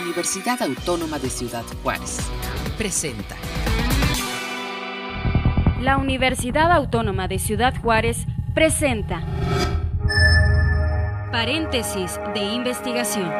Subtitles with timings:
[0.00, 2.18] Universidad Autónoma de Ciudad Juárez.
[2.76, 3.34] Presenta.
[5.80, 9.22] La Universidad Autónoma de Ciudad Juárez presenta.
[11.32, 13.32] Paréntesis de investigación.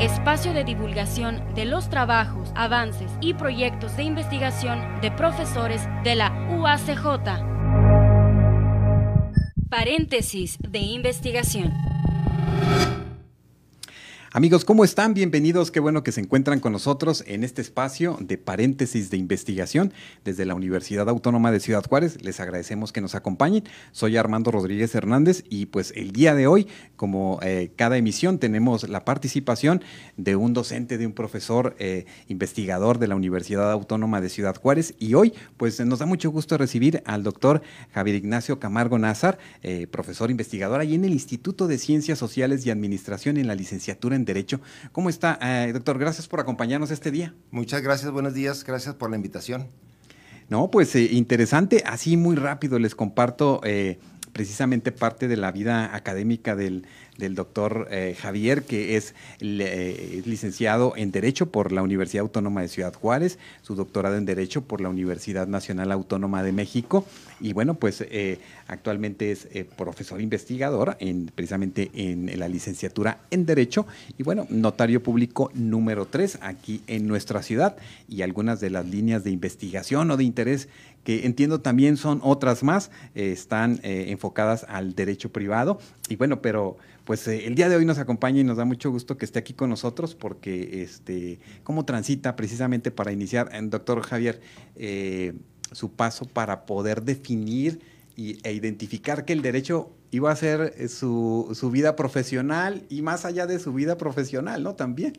[0.00, 6.32] Espacio de divulgación de los trabajos, avances y proyectos de investigación de profesores de la
[6.50, 7.50] UACJ.
[9.68, 11.89] Paréntesis de investigación.
[14.32, 15.12] Amigos, ¿cómo están?
[15.12, 15.72] Bienvenidos.
[15.72, 19.92] Qué bueno que se encuentran con nosotros en este espacio de paréntesis de investigación
[20.24, 22.22] desde la Universidad Autónoma de Ciudad Juárez.
[22.22, 23.64] Les agradecemos que nos acompañen.
[23.90, 28.88] Soy Armando Rodríguez Hernández y pues el día de hoy, como eh, cada emisión, tenemos
[28.88, 29.82] la participación
[30.16, 34.94] de un docente, de un profesor eh, investigador de la Universidad Autónoma de Ciudad Juárez.
[35.00, 37.62] Y hoy, pues nos da mucho gusto recibir al doctor
[37.92, 42.70] Javier Ignacio Camargo Nazar, eh, profesor investigador ahí en el Instituto de Ciencias Sociales y
[42.70, 44.60] Administración en la licenciatura Derecho.
[44.92, 45.98] ¿Cómo está, eh, doctor?
[45.98, 47.34] Gracias por acompañarnos este día.
[47.50, 49.68] Muchas gracias, buenos días, gracias por la invitación.
[50.48, 53.98] No, pues eh, interesante, así muy rápido les comparto eh,
[54.32, 56.86] precisamente parte de la vida académica del,
[57.20, 62.68] del doctor eh, Javier, que es, eh, licenciado en Derecho por la Universidad Autónoma de
[62.68, 67.04] Ciudad Juárez, su doctorado en Derecho por la Universidad Nacional Autónoma de México,
[67.40, 69.46] y bueno, pues eh, actualmente es
[69.76, 73.86] profesor investigador en, precisamente en, la licenciatura en Derecho,
[74.18, 77.76] y bueno, notario público número 3 aquí en nuestra ciudad,
[78.08, 80.68] y algunas de las líneas de investigación o de interés
[81.04, 85.78] que entiendo también son otras más, están enfocadas al derecho privado,
[86.10, 86.76] y bueno, pero
[87.10, 89.40] pues eh, el día de hoy nos acompaña y nos da mucho gusto que esté
[89.40, 94.40] aquí con nosotros porque este, cómo transita precisamente para iniciar, en doctor Javier,
[94.76, 95.32] eh,
[95.72, 97.80] su paso para poder definir
[98.14, 103.02] y, e identificar que el derecho iba a ser eh, su, su, vida profesional y
[103.02, 104.76] más allá de su vida profesional, ¿no?
[104.76, 105.14] También.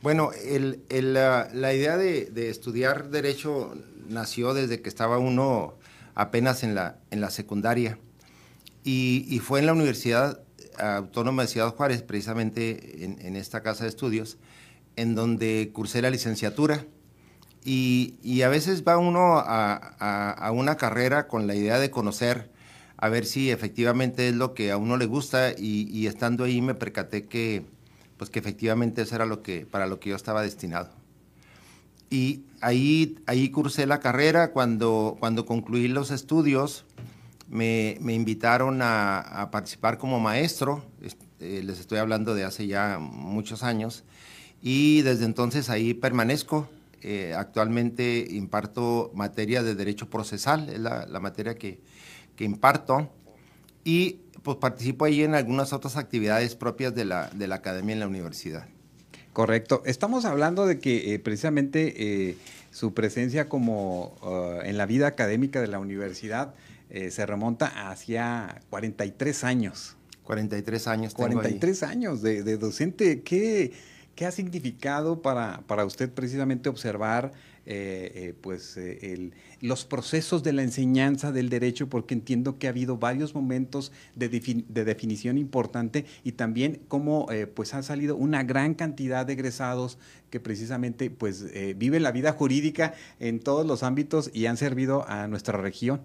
[0.00, 3.74] Bueno, el, el, la, idea de, estudiar derecho
[4.08, 5.74] nació desde que estaba uno
[6.14, 7.98] apenas en la, en la secundaria
[8.84, 10.45] y fue en la universidad
[10.78, 14.38] Autónoma de Ciudad Juárez, precisamente en, esta casa de estudios,
[14.96, 16.86] en donde cursé la licenciatura.
[17.64, 22.50] Y, a veces va uno a, una carrera con la idea de conocer,
[22.96, 26.74] a ver si efectivamente es lo que a uno le gusta, y, estando ahí me
[26.74, 27.64] percaté que,
[28.16, 30.90] pues que efectivamente eso era lo que, para lo que yo estaba destinado.
[32.08, 36.84] Y ahí, ahí cursé la carrera, cuando, cuando concluí los estudios,
[37.48, 40.84] me, invitaron a, participar como maestro,
[41.40, 44.04] eh, les estoy hablando de hace ya muchos años,
[44.62, 46.68] y desde entonces ahí permanezco.
[47.02, 51.78] Eh, actualmente imparto materia de derecho procesal, es la, materia que,
[52.38, 53.12] imparto,
[53.84, 58.00] y pues participo ahí en algunas otras actividades propias de la, de la academia en
[58.00, 58.66] la universidad.
[59.32, 59.82] Correcto.
[59.84, 62.36] Estamos hablando de que eh, precisamente
[62.76, 66.54] su presencia como en la vida académica de la universidad
[66.90, 69.96] eh, se remonta hacia 43 años.
[70.24, 71.14] 43 años.
[71.14, 73.22] 43 años de, docente.
[73.22, 73.72] ¿Qué,
[74.16, 77.32] ¿Qué, ha significado para, para usted precisamente observar
[77.66, 81.88] eh, eh, pues, el, los procesos de la enseñanza del derecho?
[81.88, 87.74] Porque entiendo que ha habido varios momentos de, de definición importante y también cómo pues,
[87.74, 89.98] ha salido una gran cantidad de egresados
[90.30, 91.44] que precisamente pues,
[91.76, 96.00] viven la vida jurídica en todos los ámbitos y han servido a nuestra región.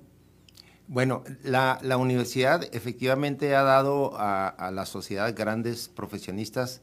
[0.91, 6.81] Bueno, la, universidad efectivamente ha dado a, la sociedad grandes profesionistas.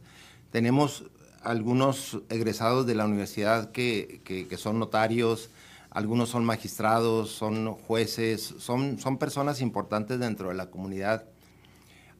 [0.50, 1.10] Tenemos
[1.42, 5.50] algunos egresados de la universidad que, son notarios,
[5.90, 11.24] algunos son magistrados, son jueces, son, son personas importantes dentro de la comunidad.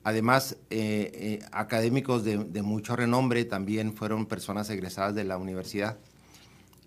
[0.04, 5.98] Además, eh, eh, académicos de, mucho renombre también fueron personas egresadas de la universidad.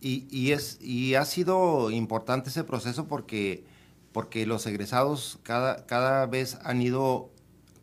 [0.04, 3.64] Y, es, y ha sido importante ese proceso porque
[4.12, 7.30] porque los egresados cada, cada vez han ido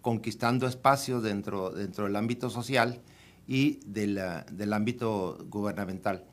[0.03, 3.01] conquistando espacios dentro, dentro del ámbito social
[3.49, 6.25] y del ámbito gubernamental.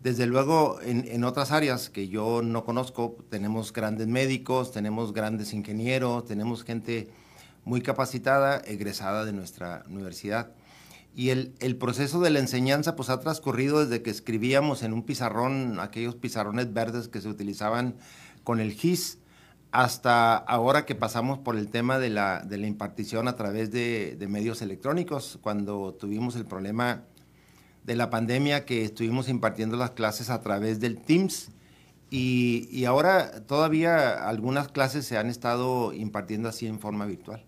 [0.00, 5.54] Desde luego, en, en, otras áreas que yo no conozco, tenemos grandes médicos, tenemos grandes
[5.54, 7.08] ingenieros, tenemos gente
[7.64, 10.52] muy capacitada, egresada de nuestra universidad.
[11.14, 15.02] Y el, el, proceso de la enseñanza pues ha transcurrido desde que escribíamos en un
[15.02, 17.96] pizarrón, aquellos pizarrones verdes que se utilizaban
[18.44, 19.18] con el GIS,
[19.76, 25.38] hasta ahora que pasamos por el tema de la, impartición a través de, medios electrónicos,
[25.42, 27.02] cuando tuvimos el problema
[27.84, 31.50] de la pandemia que estuvimos impartiendo las clases a través del Teams
[32.08, 37.44] y, y ahora todavía algunas clases se han estado impartiendo así en forma virtual.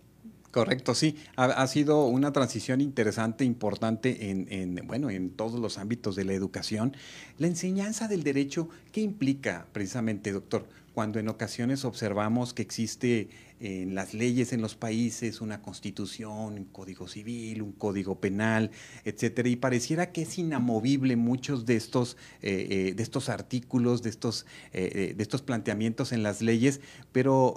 [0.50, 1.16] Correcto, sí.
[1.36, 6.96] Ha, sido una transición interesante, importante en, bueno, en todos los ámbitos de la educación.
[7.36, 10.66] La enseñanza del derecho, ¿qué implica precisamente, doctor?
[10.98, 13.28] Cuando en ocasiones observamos que existe
[13.60, 18.72] en las leyes en los países una constitución, un código civil, un código penal,
[19.04, 24.10] etcétera, y pareciera que es inamovible muchos de estos, eh, eh, de estos artículos, de
[24.10, 26.80] estos, eh, de estos planteamientos en las leyes,
[27.12, 27.54] pero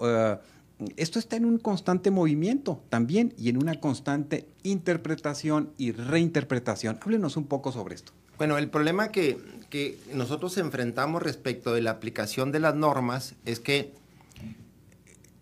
[0.96, 7.00] esto está en un constante movimiento también y en una constante interpretación y reinterpretación.
[7.02, 8.14] Háblenos un poco sobre esto.
[8.42, 9.38] Bueno, el problema que,
[10.16, 13.94] nosotros enfrentamos respecto de la aplicación de las normas es que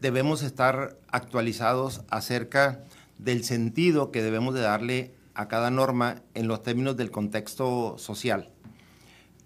[0.02, 2.84] debemos estar actualizados acerca
[3.18, 8.50] del sentido que debemos de darle a cada norma en los términos del contexto social.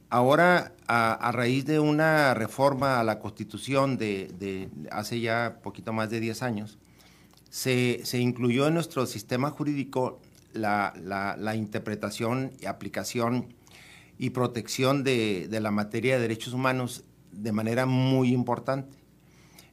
[0.09, 6.19] Ahora, a, raíz de una reforma a la Constitución de, hace ya poquito más de
[6.21, 6.79] 10 años,
[7.51, 10.19] se, incluyó en nuestro sistema jurídico
[10.53, 13.53] la, interpretación y aplicación
[14.17, 18.97] y protección de, de, la materia de derechos humanos de manera muy importante.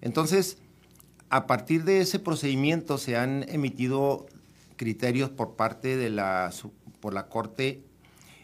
[0.00, 0.58] Entonces,
[1.28, 4.26] a partir de ese procedimiento se han emitido
[4.76, 6.50] criterios por parte de la,
[7.00, 7.84] por la Corte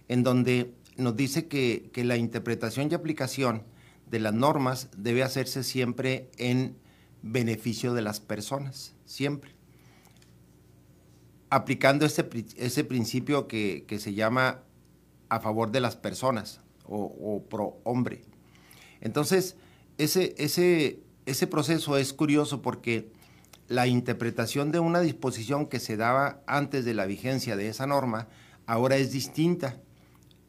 [0.08, 3.62] en donde nos dice que, la interpretación y aplicación
[4.10, 6.76] de las normas debe hacerse siempre en
[7.22, 9.56] beneficio de las personas, siempre.
[11.56, 14.61] Aplicando ese, ese principio que, se llama
[15.31, 18.25] a favor de las personas o, pro hombre.
[19.00, 19.56] Entonces,
[19.97, 23.11] ese, ese, ese proceso es curioso porque
[23.69, 28.29] la interpretación de una disposición que se daba antes de la vigencia de esa norma
[28.67, 29.81] ahora es distinta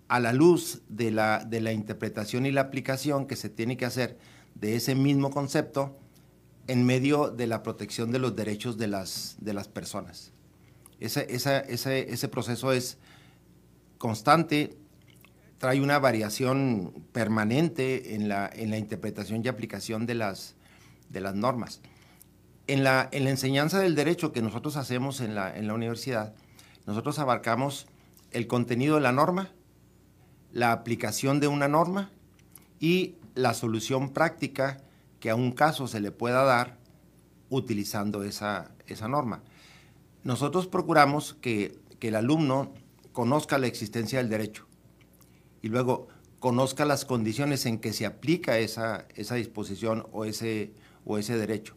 [0.09, 3.86] a la luz de la, de la interpretación y la aplicación que se tiene que
[3.86, 4.18] hacer
[4.56, 5.98] de ese mismo concepto
[6.68, 10.33] en medio de la protección de los derechos de las, de las personas.
[10.99, 12.97] Ese, ese, proceso es
[13.97, 14.77] constante,
[15.59, 20.55] trae una variación permanente en la, en la interpretación y aplicación de las,
[21.09, 21.81] de las normas.
[22.65, 26.33] En la, en la enseñanza del derecho que nosotros hacemos en la, en la universidad,
[26.85, 27.88] nosotros abarcamos
[28.31, 29.51] el contenido de la norma,
[30.51, 32.11] la aplicación de una norma
[32.79, 34.81] y la solución práctica
[35.19, 36.77] que a un caso se le pueda dar
[37.49, 39.44] utilizando esa, esa norma.
[40.27, 42.74] Nosotros procuramos que, el alumno
[43.13, 44.68] conozca la existencia del derecho
[45.62, 46.09] y luego
[46.39, 50.74] conozca las condiciones en que se aplica esa, esa disposición o ese,
[51.06, 51.75] o ese derecho.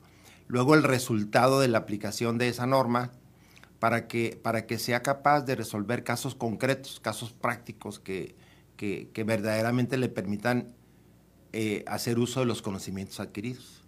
[0.49, 3.13] Luego el resultado de la aplicación de esa norma
[3.79, 8.35] para que, para que sea capaz de resolver casos concretos, casos prácticos que,
[8.77, 10.75] que, verdaderamente le permitan
[11.53, 13.85] eh, hacer uso de los conocimientos adquiridos.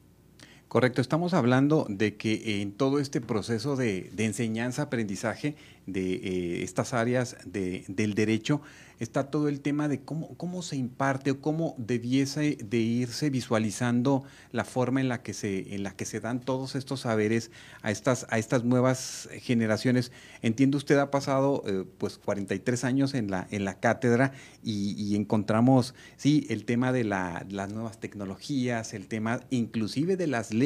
[0.73, 5.55] Correcto, estamos hablando de que en todo este proceso de, enseñanza-aprendizaje
[5.85, 8.63] de eh, estas áreas del derecho,
[9.03, 14.23] está todo el tema de cómo, cómo se imparte o cómo debiese de irse visualizando
[14.53, 17.51] la forma en la que se, en la que se dan todos estos saberes
[17.83, 20.13] a estas, a estas nuevas generaciones.
[20.41, 24.33] Entiendo usted ha pasado eh, pues 43 años en la, en la cátedra
[24.63, 30.62] y, encontramos, sí, el tema de las nuevas tecnologías, el tema inclusive de las leyes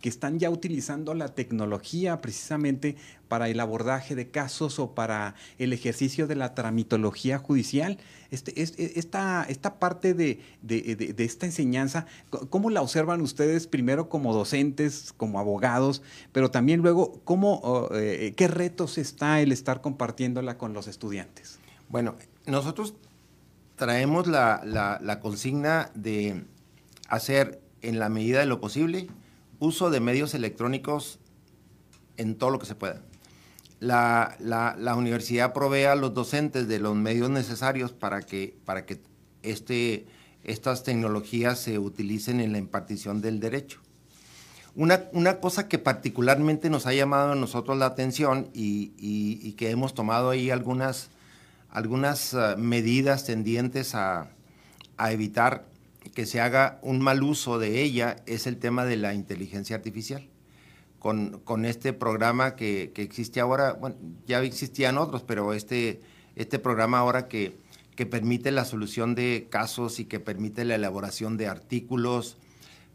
[0.00, 2.96] que están ya utilizando la tecnología precisamente
[3.28, 7.98] para el abordaje de casos o para el ejercicio de la tramitología judicial.
[8.30, 10.40] Este, e, esta, esta parte de,
[11.18, 12.06] esta enseñanza,
[12.50, 18.46] ¿cómo la observan ustedes primero como docentes, como abogados, pero también luego cómo, eh, qué
[18.48, 21.58] retos está el estar compartiéndola con los estudiantes?
[21.88, 22.94] Bueno, nosotros
[23.76, 24.60] traemos la,
[25.00, 26.44] la consigna de
[27.08, 29.08] hacer en la medida de lo posible
[29.64, 31.18] uso de medios electrónicos
[32.16, 33.02] en todo lo que se pueda
[33.84, 34.36] la,
[34.78, 39.00] la, universidad provee a los docentes de los medios necesarios para que, para que
[39.42, 40.06] este,
[40.42, 43.80] estas tecnologías se utilicen en la impartición del derecho.
[44.74, 49.70] Una, una, cosa que particularmente nos ha llamado a nosotros la atención y, y, que
[49.70, 51.10] hemos tomado ahí algunas,
[51.70, 54.30] algunas ah, medidas tendientes a,
[54.96, 55.66] a, evitar
[56.14, 60.28] que se haga un mal uso de ella es el tema de la inteligencia artificial.
[60.98, 66.00] Con, este programa que, existe ahora, bueno, ya existían otros, pero este,
[66.34, 67.58] este programa ahora que,
[67.94, 72.38] que permite la solución de casos y que permite la elaboración de artículos,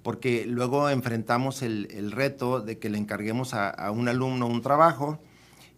[0.03, 5.19] porque luego enfrentamos el, reto de que le encarguemos a, un alumno un trabajo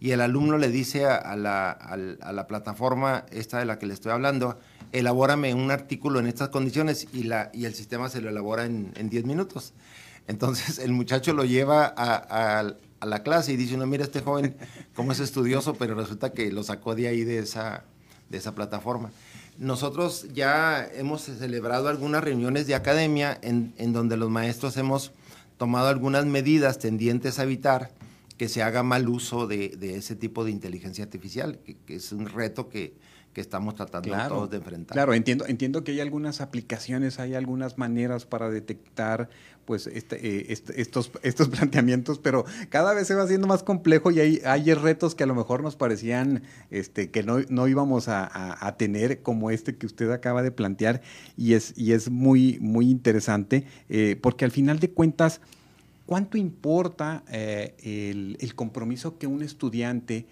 [0.02, 4.58] y el alumno le dice a, la, plataforma esta de la que le estoy hablando,
[4.90, 9.08] elabórame un artículo en estas condiciones y, la, y el sistema se lo elabora en
[9.08, 9.72] 10 minutos.
[10.28, 14.56] Entonces el muchacho lo lleva a, la clase y dice, no, mira este joven
[14.94, 17.82] cómo es estudioso, pero resulta que lo sacó de ahí, de esa,
[18.28, 19.10] de esa plataforma.
[19.58, 25.12] Nosotros ya hemos celebrado algunas reuniones de academia en, donde los maestros hemos
[25.58, 27.90] tomado algunas medidas tendientes a evitar
[28.42, 32.68] que se haga mal uso de, ese tipo de inteligencia artificial, que es un reto
[32.68, 32.96] que,
[33.32, 34.96] que estamos tratando todos de enfrentar.
[34.96, 39.28] Claro, entiendo, entiendo que hay algunas aplicaciones, hay algunas maneras para detectar
[39.64, 44.18] pues este, eh, estos, estos planteamientos, pero cada vez se va haciendo más complejo y
[44.18, 48.74] hay, hay retos que a lo mejor nos parecían este, que no, no íbamos a,
[48.76, 51.00] tener, como este que usted acaba de plantear,
[51.36, 55.40] y es, y es muy, muy interesante, eh, porque al final de cuentas,
[56.06, 60.26] ¿cuánto importa eh, el, compromiso que un estudiante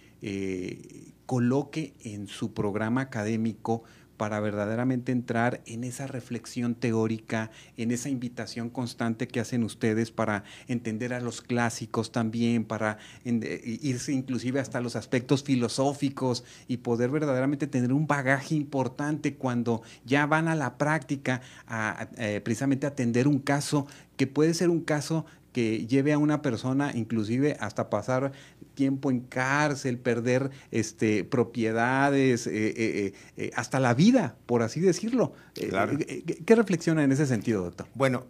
[1.26, 3.84] coloque en su programa académico
[4.20, 10.44] para verdaderamente entrar en esa reflexión teórica, en esa invitación constante que hacen ustedes para
[10.68, 17.08] entender a los clásicos también, para eh, irse inclusive hasta los aspectos filosóficos y poder
[17.08, 23.26] verdaderamente tener un bagaje importante cuando ya van a la práctica a, eh, precisamente atender
[23.26, 23.86] un caso
[24.18, 28.32] que puede ser un caso que lleve a una persona inclusive hasta pasar
[28.74, 35.32] tiempo en cárcel, perder este, propiedades, eh, eh, eh, hasta la vida, por así decirlo.
[35.54, 37.86] ¿Qué reflexiona en ese sentido, doctor?
[37.94, 38.26] Bueno,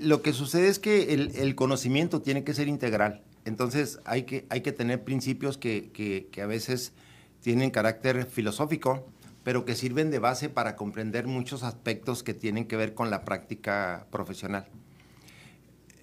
[0.00, 3.22] lo que sucede es que el, conocimiento tiene que ser integral.
[3.44, 5.90] Entonces hay que, hay que tener principios que,
[6.30, 6.92] que a veces
[7.40, 9.06] tienen carácter filosófico,
[9.44, 13.24] pero que sirven de base para comprender muchos aspectos que tienen que ver con la
[13.24, 14.66] práctica profesional.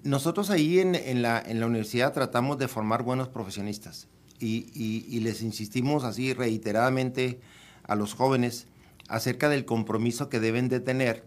[0.07, 4.07] Nosotros ahí en, la, universidad tratamos de formar buenos profesionistas
[4.39, 7.41] y, les insistimos así reiteradamente
[7.83, 8.67] a los jóvenes
[9.09, 11.25] acerca del compromiso que deben de tener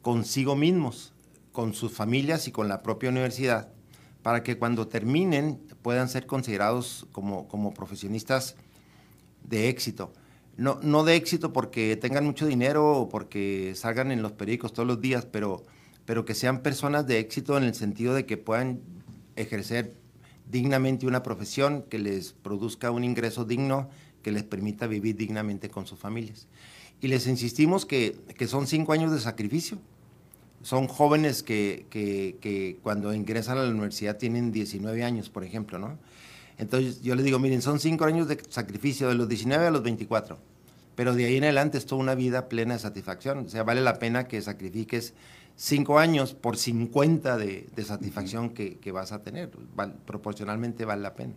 [0.00, 1.12] consigo mismos,
[1.52, 3.68] con sus familias y con la propia universidad,
[4.22, 8.56] para que cuando terminen puedan ser considerados como, profesionistas
[9.42, 10.14] de éxito.
[10.56, 14.88] No, no de éxito porque tengan mucho dinero o porque salgan en los periódicos todos
[14.88, 15.66] los días, pero
[16.06, 18.80] pero que sean personas de éxito en el sentido de que puedan
[19.36, 19.94] ejercer
[20.50, 23.88] dignamente una profesión que les produzca un ingreso digno,
[24.22, 26.46] que les permita vivir dignamente con sus familias.
[27.00, 29.78] Y les insistimos que, son cinco años de sacrificio.
[30.62, 35.98] Son jóvenes que, que, cuando ingresan a la universidad tienen 19 años, por ejemplo, ¿no?
[36.56, 39.82] Entonces yo les digo, miren, son cinco años de sacrificio, de los 19 a los
[39.82, 40.38] 24,
[40.94, 43.38] pero de ahí en adelante es toda una vida plena de satisfacción.
[43.38, 45.14] O sea, vale la pena que sacrifiques
[45.56, 49.50] cinco años por 50 de, satisfacción que, vas a tener.
[50.06, 51.34] proporcionalmente vale la pena.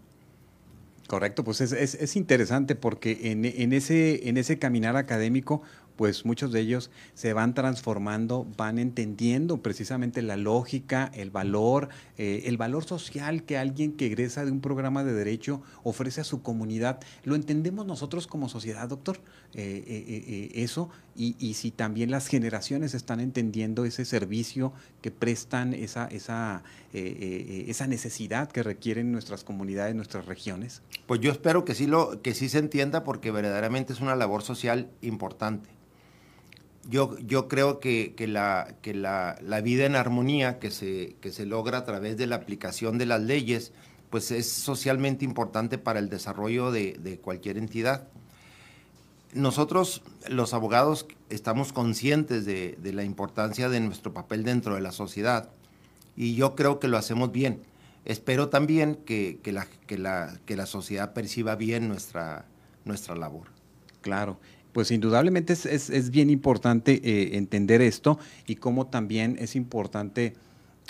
[1.07, 5.61] Correcto, pues es, es, interesante porque en, en, ese, en ese caminar académico
[5.97, 12.43] pues muchos de ellos se van transformando, van entendiendo precisamente la lógica, el valor, eh,
[12.45, 16.41] el valor social que alguien que egresa de un programa de derecho ofrece a su
[16.41, 16.99] comunidad.
[17.25, 19.19] Lo entendemos nosotros como sociedad, doctor,
[19.55, 25.73] eh, eh, eso, y, y, si también las generaciones están entendiendo ese servicio que prestan,
[25.73, 26.61] esa, esa,
[26.93, 30.83] esa necesidad que requieren nuestras comunidades, nuestras regiones.
[31.07, 34.43] Pues yo espero que sí, lo, que sí se entienda porque verdaderamente es una labor
[34.43, 35.77] social importante
[36.89, 41.79] yo, yo creo que, la, que la, vida en armonía que se, que se logra
[41.79, 43.73] a través de la aplicación de las leyes,
[44.09, 48.07] pues es socialmente importante para el desarrollo de, cualquier entidad.
[49.33, 55.49] Nosotros, los abogados, estamos conscientes de, la importancia de nuestro papel dentro de la sociedad
[56.15, 57.61] y yo creo que lo hacemos bien.
[58.05, 62.45] Espero también que, la, que, la, que la sociedad perciba bien nuestra,
[62.85, 63.47] nuestra labor.
[63.99, 64.39] Claro
[64.77, 70.35] pues indudablemente es, bien importante eh, entender esto y cómo también es importante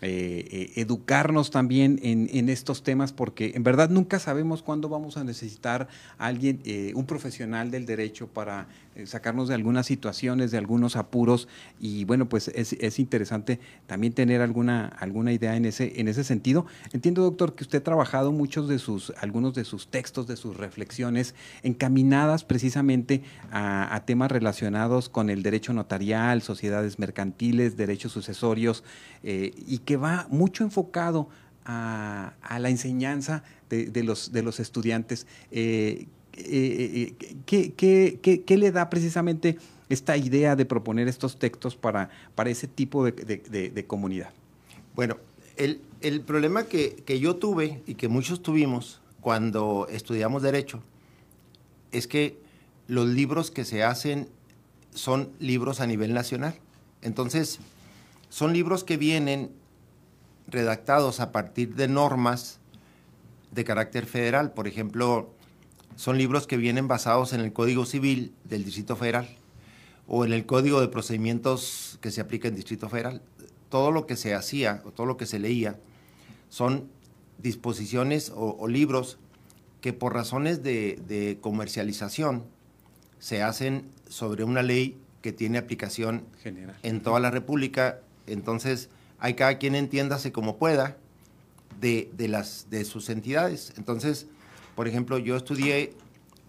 [0.02, 5.24] eh, eh, educarnos también en, estos temas porque en verdad nunca sabemos cuándo vamos a
[5.24, 6.62] necesitar a alguien,
[6.96, 8.68] un profesional del derecho para
[9.06, 11.48] sacarnos de algunas situaciones, de algunos apuros
[11.80, 16.66] y bueno, pues es, interesante también tener alguna, alguna idea en ese, en ese sentido.
[16.94, 20.58] Entiendo, doctor, que usted ha trabajado muchos de sus, algunos de sus textos, de sus
[20.58, 28.84] reflexiones encaminadas precisamente a, temas relacionados con el derecho notarial, sociedades mercantiles, derechos sucesorios
[29.24, 31.30] eh, y que va mucho enfocado
[31.66, 35.28] a, la enseñanza de, los, de los estudiantes.
[35.52, 36.08] Eh,
[36.38, 37.16] eh,
[37.46, 37.74] ¿qué,
[38.46, 39.58] qué, le da precisamente
[39.90, 44.30] esta idea de proponer estos textos para, para ese tipo de, comunidad?
[44.96, 45.18] Bueno,
[45.56, 50.82] el, el problema que, que, yo tuve y que muchos tuvimos cuando estudiamos derecho
[51.92, 52.38] es que
[52.88, 54.30] los libros que se hacen
[54.94, 56.56] son libros a nivel nacional.
[57.02, 57.60] Entonces,
[58.30, 59.52] son libros que vienen
[60.48, 62.60] redactados a partir de normas
[63.52, 64.52] de carácter federal.
[64.52, 65.34] Por ejemplo,
[65.98, 69.28] son libros que vienen basados en el Código Civil del Distrito Federal
[70.08, 73.24] o en el Código de Procedimientos que se aplica en Distrito Federal.
[73.70, 75.80] Todo lo que se hacía o todo lo que se leía
[76.50, 76.88] son
[77.40, 79.18] disposiciones o, libros
[79.82, 82.44] que por razones de, comercialización
[83.18, 86.78] se hacen sobre una ley que tiene aplicación General.
[86.84, 88.02] en toda la República.
[88.28, 90.96] Entonces, hay cada quien entiéndase como pueda
[91.82, 93.74] de, las, de sus entidades.
[93.78, 94.28] Entonces,
[94.78, 95.96] por ejemplo, yo estudié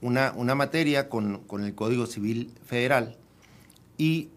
[0.03, 3.17] una, una materia con, con, el Código Civil Federal
[3.97, 4.29] y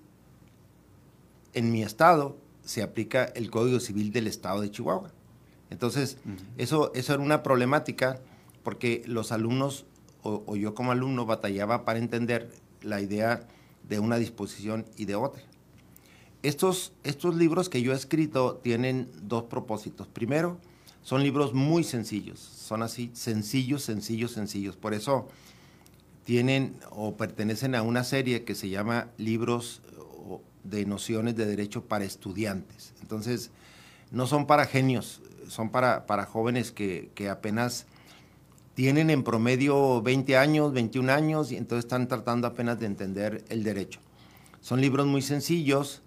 [1.53, 5.11] en mi estado se aplica el Código Civil del Estado de Chihuahua.
[5.69, 6.15] Entonces,
[6.57, 8.21] eso, eso era una problemática
[8.63, 9.83] porque los alumnos
[10.23, 12.49] o, yo como alumno batallaba para entender
[12.81, 13.45] la idea
[13.89, 15.43] de una disposición y de otra.
[16.43, 20.07] Estos, estos libros que yo he escrito tienen dos propósitos.
[20.07, 20.59] Primero,
[21.03, 24.75] son libros muy sencillos, son así, sencillos, sencillos, sencillos.
[24.77, 25.27] Por eso
[26.23, 29.81] tienen o pertenecen a una serie que se llama Libros
[30.63, 32.93] de Nociones de Derecho para Estudiantes.
[33.01, 33.51] Entonces,
[34.11, 37.87] no son para genios, son para, para jóvenes que, apenas
[38.73, 43.63] tienen en promedio 20 años, 21 años y entonces están tratando apenas de entender el
[43.63, 43.99] derecho.
[44.61, 46.01] Son libros muy sencillos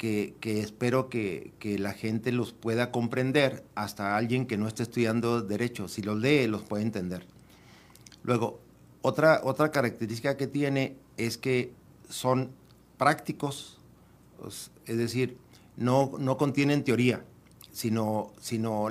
[0.00, 5.88] que, espero que, la gente los pueda comprender, hasta alguien que no esté estudiando derecho,
[5.88, 7.26] si los lee los puede entender.
[8.22, 8.60] Luego,
[9.02, 11.74] otra, otra característica que tiene es que
[12.08, 12.50] son
[12.96, 13.78] prácticos,
[14.86, 15.36] es decir,
[15.76, 17.22] no, no contienen teoría
[17.70, 18.88] sino, sino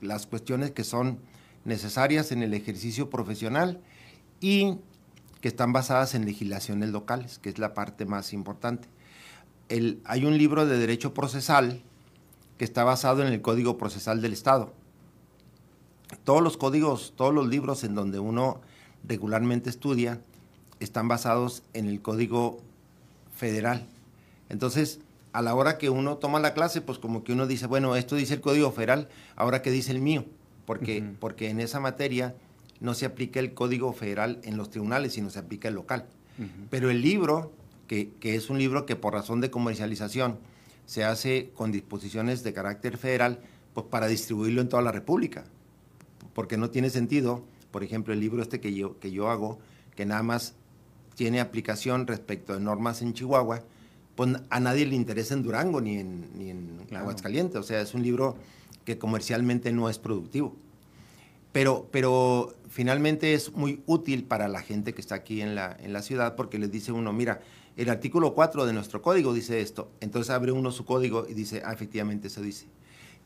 [0.00, 1.20] las cuestiones que son
[1.64, 3.80] necesarias en el ejercicio profesional
[4.40, 4.78] y
[5.40, 8.88] que están basadas en legislaciones locales, que es la parte más importante.
[9.70, 11.80] El, hay un libro de derecho procesal
[12.58, 14.74] que está basado en el Código Procesal del Estado.
[16.24, 18.60] Todos los códigos, todos los libros en donde uno
[19.04, 20.20] regularmente estudia
[20.78, 22.60] están basados en el Código
[23.34, 23.86] Federal.
[24.50, 25.00] Entonces,
[25.32, 28.16] a la hora que uno toma la clase, pues como que uno dice, bueno, esto
[28.16, 30.24] dice el Código Federal, ahora que dice el mío,
[30.66, 32.34] porque, porque en esa materia
[32.80, 36.06] no se aplica el Código Federal en los tribunales, sino se aplica el local.
[36.70, 37.52] Pero el libro,
[37.90, 40.38] que, que, es un libro que por razón de comercialización
[40.86, 43.40] se hace con disposiciones de carácter federal,
[43.74, 45.42] pues para distribuirlo en toda la República,
[46.32, 49.58] porque no tiene sentido, por ejemplo, el libro este que yo, que yo hago,
[49.96, 50.54] que nada más
[51.16, 53.64] tiene aplicación respecto de normas en Chihuahua,
[54.14, 57.56] pues a nadie le interesa en Durango ni en, ni en Aguascalientes.
[57.56, 58.36] O sea, es un libro
[58.84, 60.54] que comercialmente no es productivo.
[61.50, 65.92] Pero, pero finalmente es muy útil para la gente que está aquí en la, en
[65.92, 67.40] la ciudad porque les dice uno, mira,
[67.76, 69.90] el artículo 4 de nuestro código dice esto.
[70.00, 72.66] Entonces abre uno su código y dice, ah, efectivamente eso dice.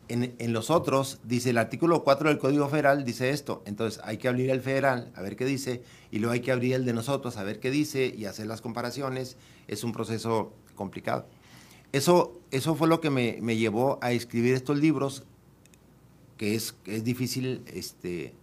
[0.09, 3.63] En, los otros dice el artículo 4 del Código Federal dice esto.
[3.65, 6.75] Entonces hay que abrir el federal a ver qué dice y luego hay que abrir
[6.75, 9.39] el de nosotros a ver qué dice y hacer las comparaciones.
[9.67, 11.27] Es un proceso complicado.
[11.95, 15.23] Eso, eso fue lo que me, llevó a escribir estos libros,
[16.37, 18.35] que es, es difícil, este,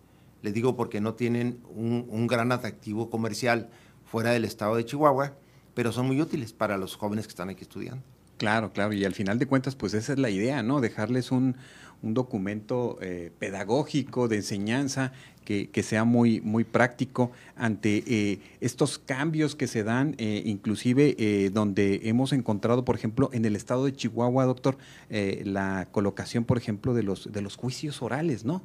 [0.42, 3.70] les digo, porque no tienen un, gran atractivo comercial
[4.06, 5.36] fuera del estado de Chihuahua,
[5.74, 8.04] pero son muy útiles para los jóvenes que están aquí estudiando.
[8.38, 10.82] Claro, claro, y al final de cuentas, pues esa es la idea, ¿no?
[10.82, 11.56] Dejarles un,
[12.04, 15.12] documento eh, pedagógico de enseñanza
[15.72, 21.50] que, sea muy, muy práctico ante eh, estos cambios que se dan, eh, inclusive eh,
[21.52, 24.78] donde hemos encontrado, por ejemplo, en el estado de Chihuahua, doctor,
[25.10, 28.62] la colocación, por ejemplo, de los, de los juicios orales, ¿no?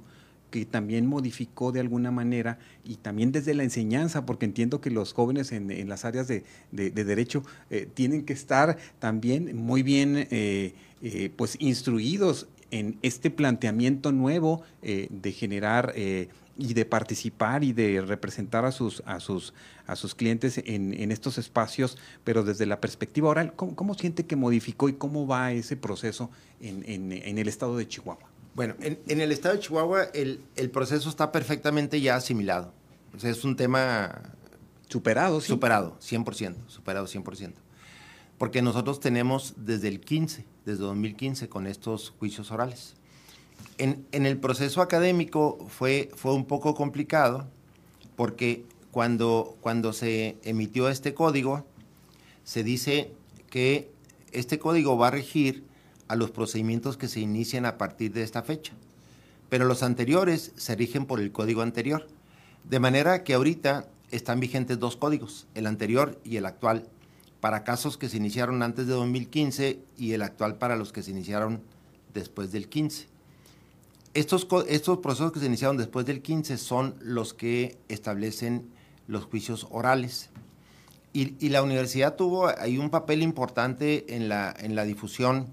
[0.50, 5.12] Que también modificó de alguna manera y también desde la enseñanza, porque entiendo que los
[5.12, 7.42] jóvenes en, las áreas de, derecho
[7.94, 10.28] tienen que estar también muy bien
[11.36, 15.94] pues instruidos en este planteamiento nuevo de generar
[16.58, 19.52] y de participar y de representar a sus, a sus,
[19.86, 24.36] a sus clientes en, en estos espacios, pero desde la perspectiva oral, ¿cómo, siente que
[24.36, 26.30] modificó y cómo va ese proceso
[26.60, 28.28] en, en, el estado de Chihuahua?
[28.56, 32.72] Bueno, en, el estado de Chihuahua el, el, proceso está perfectamente ya asimilado.
[33.14, 34.32] O sea, es un tema...
[34.88, 35.48] Superado, sí.
[35.48, 37.52] Superado, 100%, superado 100%.
[38.38, 42.94] Porque nosotros tenemos desde el 15, desde 2015, con estos juicios orales.
[43.76, 47.46] En, el proceso académico fue, fue un poco complicado
[48.16, 51.66] porque cuando, cuando se emitió este código,
[52.44, 53.12] se dice
[53.50, 53.90] que
[54.32, 55.62] este código va a regir
[56.08, 58.72] a los procedimientos que se inician a partir de esta fecha,
[59.48, 62.06] pero los anteriores se rigen por el código anterior.
[62.64, 66.88] De manera que ahorita están vigentes dos códigos, el anterior y el actual,
[67.40, 71.10] para casos que se iniciaron antes de 2015 y el actual para los que se
[71.10, 71.60] iniciaron
[72.12, 73.06] después del 15.
[74.14, 78.70] Estos, estos procesos que se iniciaron después del 15 son los que establecen
[79.06, 80.30] los juicios orales.
[81.12, 85.46] Y, la universidad tuvo ahí un papel importante en la, en la difusión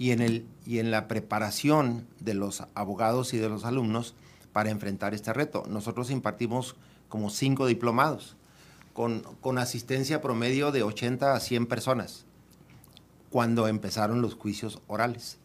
[0.00, 4.14] y en, el, y en la preparación de los abogados y de los alumnos
[4.50, 5.64] para enfrentar este reto.
[5.68, 6.74] Nosotros impartimos
[7.10, 8.34] como cinco diplomados,
[8.94, 12.24] con, con asistencia promedio de 80 a 100 personas,
[13.28, 15.36] cuando empezaron los juicios orales.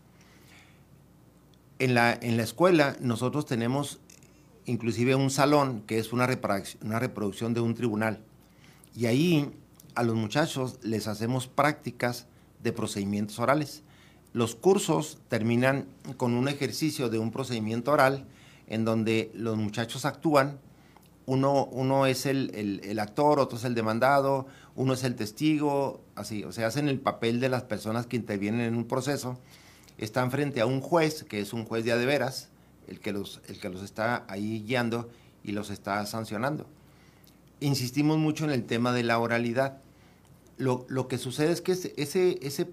[1.77, 3.99] En la, en la escuela nosotros tenemos
[4.63, 6.29] inclusive un salón que es una
[6.81, 8.21] una reproducción de un tribunal
[8.95, 9.51] y ahí
[9.95, 12.27] a los muchachos les hacemos prácticas
[12.63, 13.83] de procedimientos orales.
[14.35, 18.25] Los cursos terminan con un ejercicio de un procedimiento oral
[18.67, 20.59] en donde los muchachos actúan.
[21.25, 22.51] Uno, uno es el,
[22.83, 26.99] el, actor, otro es el demandado, uno es el testigo, así, o sea, hacen el
[26.99, 29.39] papel de las personas que intervienen en un proceso.
[29.97, 32.49] Están frente a un juez, que es un juez de de veras,
[32.89, 35.09] el que los, el que los está ahí guiando
[35.45, 36.67] y los está sancionando
[37.61, 39.77] insistimos mucho en el tema de la oralidad.
[40.57, 42.69] Lo, que sucede es que ese, ese,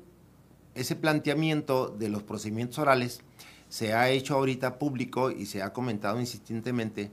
[0.75, 3.21] ese planteamiento de los procedimientos orales
[3.69, 7.11] se ha hecho ahorita público y se ha comentado insistentemente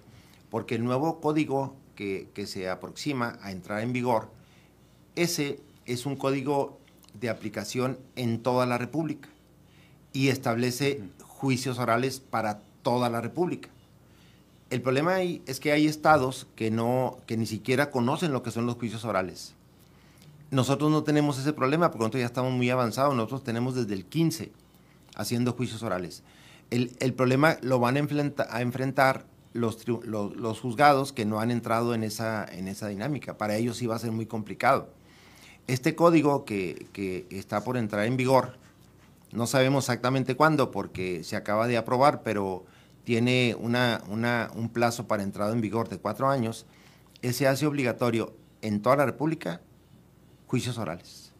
[0.50, 4.30] porque el nuevo código que, se aproxima a entrar en vigor,
[5.16, 6.80] ese es un código
[7.14, 9.28] de aplicación en toda la República
[10.14, 13.70] y establece juicios orales para toda la República.
[14.70, 18.52] El problema ahí es que hay estados que, no, que ni siquiera conocen lo que
[18.52, 19.56] son los juicios orales.
[20.52, 23.16] Nosotros no tenemos ese problema porque nosotros ya estamos muy avanzados.
[23.16, 24.52] Nosotros tenemos desde el 15
[25.16, 26.24] haciendo juicios orales.
[26.72, 28.00] El, problema lo van a,
[28.62, 33.38] enfrentar los, los, juzgados que no han entrado en esa, en esa dinámica.
[33.38, 34.90] Para ellos sí va a ser muy complicado.
[35.68, 38.58] Este código que, que está por entrar en vigor,
[39.32, 42.66] no sabemos exactamente cuándo porque se acaba de aprobar, pero
[43.04, 46.68] tiene una, un plazo para entrada en vigor de cuatro años,
[47.24, 49.62] ese hace obligatorio en toda la República
[50.50, 51.32] juicios orales,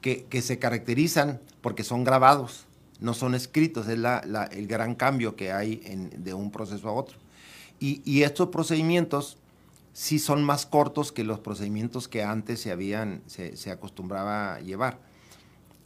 [0.00, 2.66] que, se caracterizan porque son grabados,
[3.00, 3.98] no son escritos, es
[4.52, 5.82] el gran cambio que hay
[6.16, 7.16] de un proceso a otro.
[7.80, 9.38] Y, estos procedimientos
[9.92, 14.60] sí son más cortos que los procedimientos que antes se, habían, se, se acostumbraba a
[14.60, 15.00] llevar.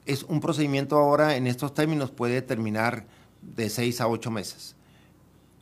[0.04, 3.06] Es un procedimiento ahora en estos términos puede terminar
[3.40, 4.76] de seis a ocho meses.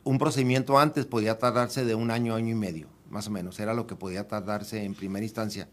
[0.03, 3.73] Un procedimiento antes podía tardarse de un año, año y medio, más o menos, era
[3.73, 5.69] lo que podía tardarse en primera instancia.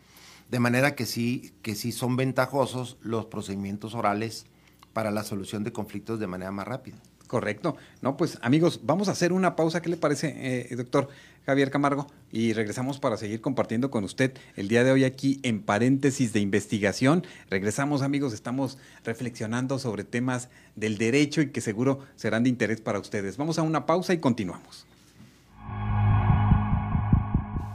[0.51, 4.47] De manera que sí, que sí son ventajosos los procedimientos orales
[4.93, 6.97] para la solución de conflictos de manera más rápida.
[7.29, 7.77] Correcto.
[8.03, 9.81] No, pues amigos, vamos a hacer una pausa.
[9.81, 10.35] ¿Qué le parece,
[10.73, 11.09] eh, doctor
[11.47, 12.09] Javier Camargo?
[12.33, 16.41] Y regresamos para seguir compartiendo con usted el día de hoy aquí en paréntesis de
[16.41, 17.25] investigación.
[17.49, 22.99] Regresamos, amigos, estamos reflexionando sobre temas del derecho y que seguro serán de interés para
[22.99, 23.37] ustedes.
[23.37, 24.89] Vamos a una pausa y continuamos.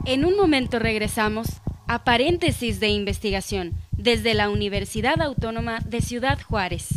[0.04, 1.48] En un momento regresamos
[1.88, 6.88] a paréntesis de investigación desde la Universidad Autónoma de Ciudad Juárez.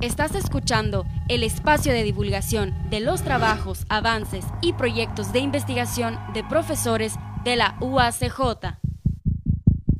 [0.00, 6.44] Estás escuchando el espacio de divulgación de los trabajos, avances y proyectos de investigación de
[6.44, 8.78] profesores de la UACJ.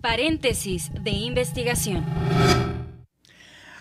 [0.00, 2.04] Paréntesis de investigación.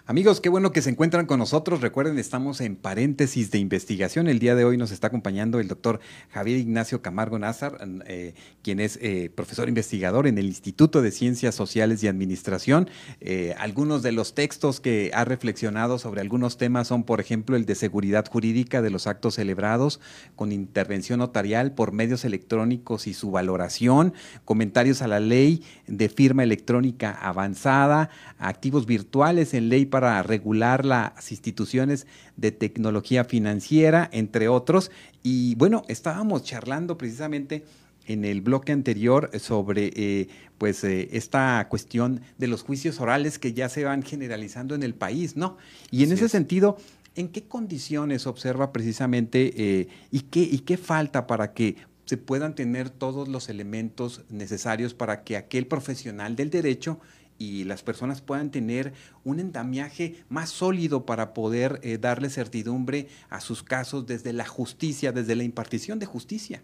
[0.10, 1.82] Amigos, qué bueno que se encuentran con nosotros.
[1.82, 4.30] Recuerden, estamos en paréntesis de investigación.
[4.30, 8.80] El día de hoy nos está acompañando el doctor Javier Ignacio Camargo Nazar, eh, quien
[8.80, 12.89] es eh, profesor investigador en el Instituto de Ciencias Sociales y Administración.
[13.20, 17.65] Eh, algunos de los textos que ha reflexionado sobre algunos temas son, por ejemplo, el
[17.65, 20.00] de seguridad jurídica de los actos celebrados
[20.38, 24.13] con intervención notarial por medios electrónicos y su valoración,
[24.46, 30.86] comentarios a la ley de firma electrónica avanzada, activos virtuales en ley para para regular
[30.86, 32.06] las instituciones
[32.36, 34.92] de tecnología financiera, entre otros.
[35.24, 37.66] Y bueno, estábamos charlando precisamente
[38.06, 40.28] en el bloque anterior sobre eh,
[40.60, 44.94] pues eh, esta cuestión de los juicios orales que ya se van generalizando en el
[44.94, 45.58] país, ¿no?
[45.90, 46.78] Y en ese sentido,
[47.16, 52.54] ¿en qué condiciones observa precisamente eh, y, qué, y qué falta para que se puedan
[52.54, 57.00] tener todos los elementos necesarios para que aquel profesional del derecho
[57.38, 63.41] y las personas puedan tener un endamiaje más sólido para poder eh, darle certidumbre a
[63.41, 66.62] sus casos desde la justicia, desde la impartición de justicia.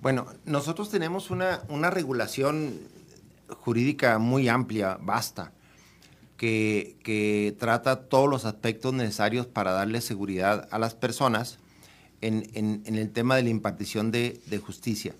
[0.00, 2.74] Bueno, nosotros tenemos una, una regulación
[3.48, 5.52] jurídica muy amplia, vasta,
[6.36, 11.60] que, que, trata todos los aspectos necesarios para darle seguridad a las personas
[12.20, 15.14] en, en, en el tema de la impartición de, de, justicia.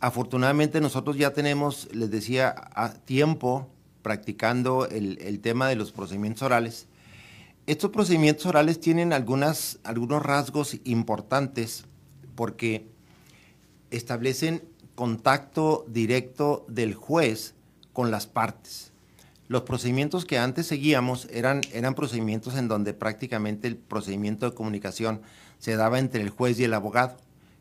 [0.00, 3.70] Afortunadamente nosotros ya tenemos, les decía, a tiempo
[4.04, 6.86] practicando el, tema de los procedimientos orales.
[7.66, 9.78] Estos procedimientos orales tienen algunos
[10.22, 11.84] rasgos importantes
[12.34, 12.86] porque
[13.90, 14.62] establecen
[14.94, 17.54] contacto directo del juez
[17.94, 18.92] con las partes.
[19.48, 25.22] Los procedimientos que antes seguíamos eran, eran procedimientos en donde prácticamente el procedimiento de comunicación
[25.58, 27.16] se daba entre el juez y el abogado.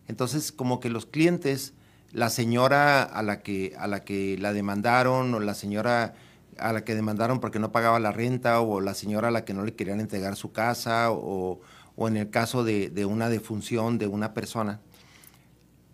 [0.10, 1.74] Entonces, como que los clientes,
[2.12, 6.14] la señora a la que, a la, que la demandaron o la señora
[6.58, 9.54] a la que demandaron porque no pagaba la renta o la señora a la que
[9.54, 11.60] no le querían entregar su casa o,
[11.98, 14.80] en el caso de, una defunción de una persona,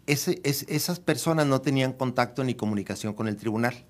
[0.05, 3.85] esas personas no tenían contacto ni comunicación con el tribunal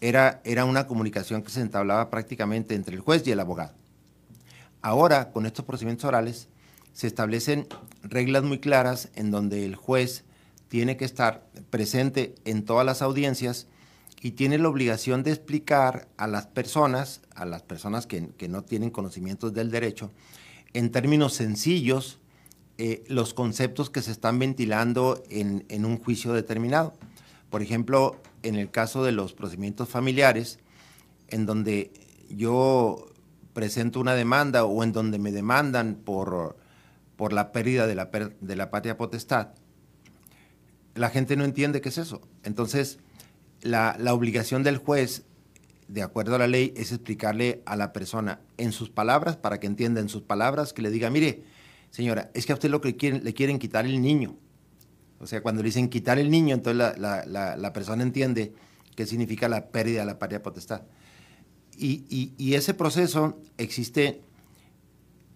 [0.00, 3.72] era, una comunicación que se entablaba prácticamente entre el juez y el abogado.
[4.82, 6.48] Ahora, con estos procedimientos orales,
[6.92, 7.66] se establecen
[8.02, 10.24] reglas muy claras en donde el juez
[10.68, 13.66] tiene que estar presente en todas las audiencias
[14.24, 18.88] y tiene la obligación de explicar a las personas, a las personas que, no tienen
[18.88, 20.12] conocimientos del derecho,
[20.72, 22.20] en términos sencillos,
[22.78, 26.94] eh, los conceptos que se están ventilando en, en un juicio determinado.
[27.50, 30.58] Por ejemplo, en el caso de los procedimientos familiares,
[31.28, 31.92] en donde
[32.30, 33.12] yo
[33.52, 36.56] presento una demanda o en donde me demandan por,
[37.16, 39.48] por la pérdida de la, de la patria potestad,
[40.94, 42.22] la gente no entiende qué es eso.
[42.42, 43.00] Entonces,
[43.64, 45.24] la, la, obligación del juez,
[45.88, 49.66] de acuerdo a la ley, es explicarle a la persona en sus palabras, para que
[49.66, 51.42] entienda en sus palabras, que le diga, mire,
[51.90, 54.36] señora, es que a usted lo que quieren, le quieren quitar el niño.
[55.18, 58.52] O sea, cuando le dicen quitar el niño, entonces la, persona entiende
[58.94, 60.82] qué significa la pérdida de la patria potestad.
[61.76, 64.20] Y, ese proceso existe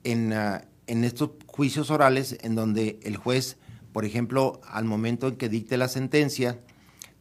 [0.05, 3.57] en, ah, en estos juicios orales en donde el juez,
[3.93, 6.59] por ejemplo, al momento en que dicte la sentencia,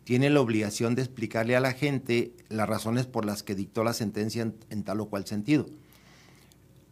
[0.08, 3.92] tiene la obligación de explicarle a la gente las razones por las que dictó la
[3.92, 5.66] sentencia en, tal o cual sentido.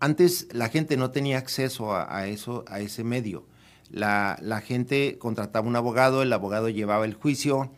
[0.02, 3.46] Antes la gente no tenía acceso a, eso, a ese medio.
[3.90, 7.72] La, gente contrataba un abogado, el abogado llevaba el juicio,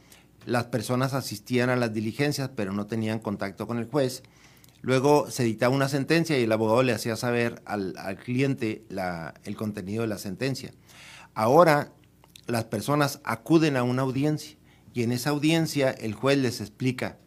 [0.47, 4.23] las personas asistían a las diligencias, pero no tenían contacto con el juez.
[4.81, 7.93] Luego se dictaba una sentencia y el abogado le hacía saber al,
[8.25, 8.87] cliente
[9.43, 10.73] el contenido de la sentencia.
[11.35, 11.91] Ahora
[12.47, 14.56] las personas acuden a una audiencia
[14.97, 17.19] y en esa audiencia el juez les explica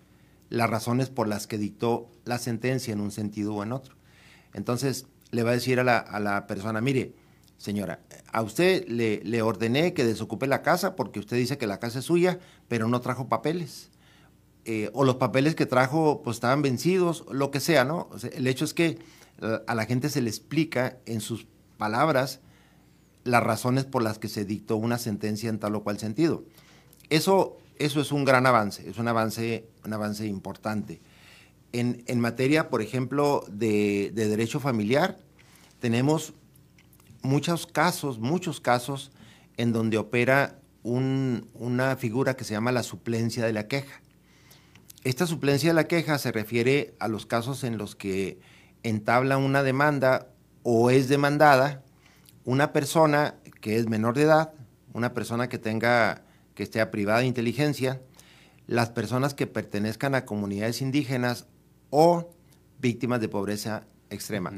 [0.48, 3.94] las razones por las que dictó la sentencia en un sentido o en otro.
[4.54, 7.14] Entonces le va a decir a la, a la persona, mire,
[7.58, 8.00] señora,
[8.32, 12.06] a usted le, ordené que desocupe la casa porque usted dice que la casa es
[12.06, 13.92] suya, pero no trajo papeles.
[14.64, 18.10] Eh, o los papeles que trajo pues estaban vencidos, lo que sea, ¿no?
[18.32, 18.98] el hecho es que
[19.42, 21.46] eh, a la gente se le explica en sus
[21.78, 22.40] palabras
[23.22, 26.42] las razones por las que se dictó una sentencia en tal o cual sentido.
[27.10, 31.00] Eso, eso es un gran avance, es un avance, un avance importante.
[31.72, 35.18] En, materia, por ejemplo, de, de derecho familiar,
[35.78, 36.34] tenemos
[37.22, 39.12] muchos casos, muchos casos
[39.56, 44.00] en donde opera una figura que se llama la suplencia de la queja.
[45.02, 48.40] Esta suplencia de la queja se refiere a los casos en los que
[48.82, 50.28] entabla una demanda
[50.62, 51.82] o es demandada
[52.44, 54.52] una persona que es menor de edad,
[54.92, 56.24] una persona que tenga
[56.60, 58.02] que esté privada de inteligencia,
[58.66, 61.46] las personas que pertenezcan a comunidades indígenas
[61.88, 62.28] o
[62.78, 64.52] víctimas de pobreza extrema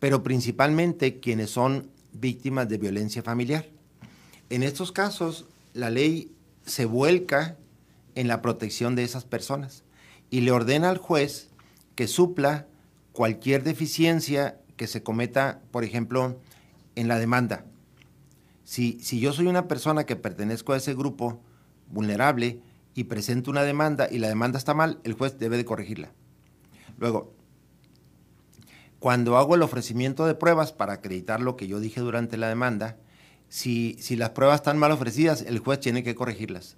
[0.00, 3.64] pero principalmente quienes son víctimas de violencia familiar.
[4.50, 6.30] En estos casos, la ley
[6.66, 7.56] se vuelca
[8.14, 9.84] en la protección de esas personas
[10.28, 11.48] y le ordena al juez
[11.94, 12.66] que supla
[13.14, 16.38] cualquier deficiencia que se cometa, por ejemplo,
[16.96, 17.64] en la demanda.
[18.68, 21.40] Si, yo soy una persona que pertenezco a ese grupo
[21.90, 22.60] vulnerable
[22.92, 26.12] y presento una demanda y la demanda está mal, el juez debe de corregirla.
[26.98, 27.32] Luego,
[28.98, 32.98] cuando hago el ofrecimiento de pruebas para acreditar lo que yo dije durante la demanda,
[33.48, 36.76] si, si las pruebas están mal ofrecidas, el juez tiene que corregirlas.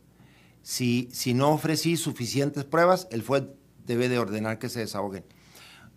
[0.63, 3.47] Si, si no ofrecí suficientes pruebas, el juez
[3.85, 5.25] debe de ordenar que se desahoguen.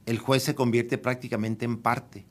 [0.08, 2.26] El juez se convierte prácticamente en parte,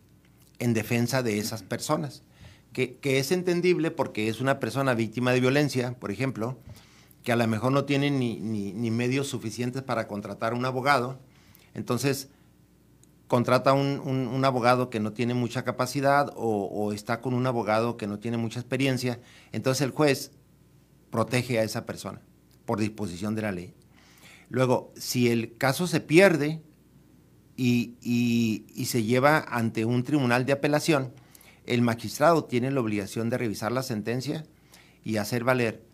[0.59, 2.25] en defensa de esas personas,
[2.73, 6.59] que, es entendible porque es una persona víctima de violencia, por ejemplo,
[7.23, 11.21] que a lo mejor no tiene ni medios suficientes para contratar un abogado.
[11.75, 12.29] Entonces,
[13.33, 18.07] contrata un, un, abogado que no tiene mucha capacidad o, está con un abogado que
[18.07, 19.21] no tiene mucha experiencia,
[19.53, 20.33] entonces el juez
[21.11, 22.21] protege a esa persona
[22.67, 23.73] por disposición de la ley.
[24.51, 26.61] Luego, si el caso se pierde
[27.57, 31.15] y, y se lleva ante un tribunal de apelación,
[31.67, 34.45] el magistrado tiene la obligación de revisar la sentencia
[35.05, 35.85] y hacer valer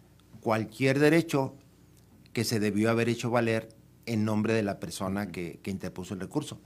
[0.40, 1.54] cualquier derecho
[2.33, 3.68] que se debió haber hecho valer
[4.07, 6.61] en nombre de la persona que, interpuso el recurso,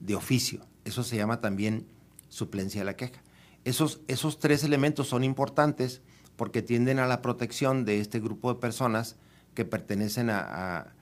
[0.00, 0.66] de oficio.
[0.84, 1.86] Eso se llama también
[2.28, 3.22] suplencia de la queja.
[3.64, 6.02] Esos, esos tres elementos son importantes
[6.36, 9.16] porque tienden a la protección de este grupo de personas
[9.54, 10.92] que pertenecen a,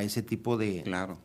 [0.00, 1.18] ese tipo de, claro.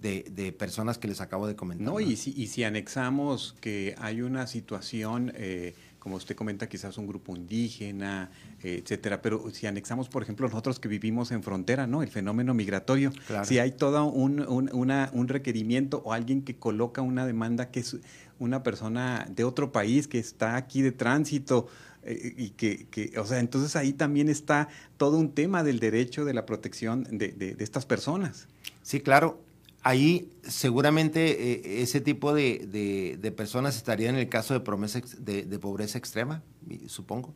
[0.00, 1.86] De, personas que les acabo de comentar.
[1.86, 6.98] No, Y, si, y si anexamos que hay una situación, eh, como usted comenta, quizás
[6.98, 8.30] un grupo indígena,
[8.62, 12.02] eh, etcétera, pero si anexamos, por ejemplo, nosotros que vivimos en frontera, ¿no?
[12.02, 13.12] El fenómeno migratorio,
[13.44, 17.96] si hay todo un, un requerimiento o alguien que coloca una demanda que es
[18.38, 21.68] una persona de otro país que está aquí de tránsito,
[22.06, 26.24] eh, y que, que, o sea, entonces ahí también está todo un tema del derecho
[26.24, 28.46] de la protección de, de, estas personas.
[28.82, 29.40] Sí, claro.
[29.86, 35.58] Ahí seguramente eh, ese tipo de, de, personas estarían en el caso de, promesa, de,
[35.60, 36.42] pobreza extrema,
[36.88, 37.32] supongo.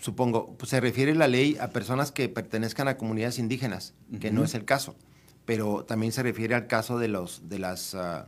[0.00, 4.42] Supongo, pues se refiere la ley a personas que pertenezcan a comunidades indígenas, que no
[4.42, 4.96] es el caso,
[5.44, 8.26] pero también se refiere al caso de, los, de las ah,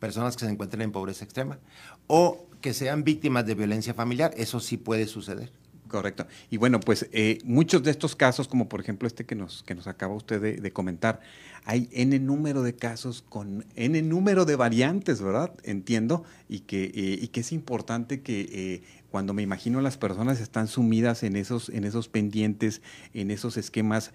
[0.00, 1.58] personas que se encuentran en pobreza extrema.
[2.06, 5.52] O que sean víctimas de violencia familiar, eso sí puede suceder.
[5.88, 6.26] Correcto.
[6.50, 9.74] Y bueno, pues eh, muchos de estos casos, como por ejemplo este que nos, que
[9.74, 11.20] nos acaba usted de, comentar,
[11.64, 15.54] hay N número de casos con N número de variantes, ¿verdad?
[15.62, 20.40] Entiendo, y que, eh, y que es importante que eh, cuando me imagino las personas
[20.40, 22.82] están sumidas en esos, en esos pendientes,
[23.14, 24.12] en esos esquemas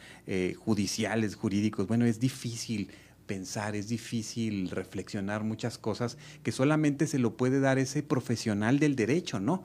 [0.59, 2.91] judiciales, jurídicos, bueno, es difícil
[3.25, 8.95] pensar, es difícil reflexionar muchas cosas que solamente se lo puede dar ese profesional del
[8.95, 9.63] derecho, ¿no?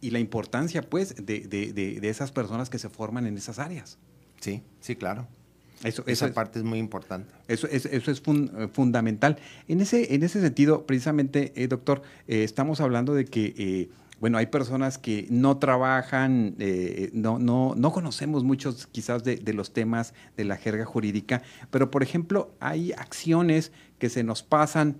[0.00, 3.98] Y la importancia, pues, de, de, de, esas personas que se forman en esas áreas.
[4.40, 5.26] Sí, sí, claro.
[5.84, 7.32] Eso, Esa parte es muy importante.
[7.48, 9.38] Eso, es, eso es eh, fundamental.
[9.66, 13.88] En ese, en ese sentido, precisamente, eh, doctor, eh, estamos hablando de que
[14.20, 16.54] bueno, hay personas que no trabajan,
[17.14, 22.02] no, no, no conocemos muchos quizás de, los temas de la jerga jurídica, pero por
[22.02, 24.96] ejemplo hay acciones que se nos pasan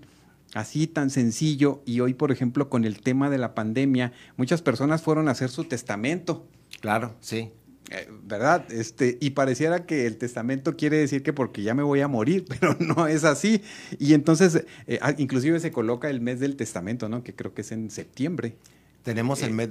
[0.53, 5.01] así tan sencillo y hoy por ejemplo con el tema de la pandemia, muchas personas
[5.01, 6.45] fueron a hacer su testamento.
[6.79, 7.51] Claro, sí.
[7.91, 8.71] Eh, ¿Verdad?
[8.71, 12.45] Este, y pareciera que el testamento quiere decir que porque ya me voy a morir,
[12.59, 13.61] pero no es así.
[13.99, 17.21] Y entonces, eh, ah, inclusive se coloca el mes del testamento, ¿no?
[17.23, 18.55] Que creo que es en septiembre.
[19.03, 19.69] Tenemos el eh, mes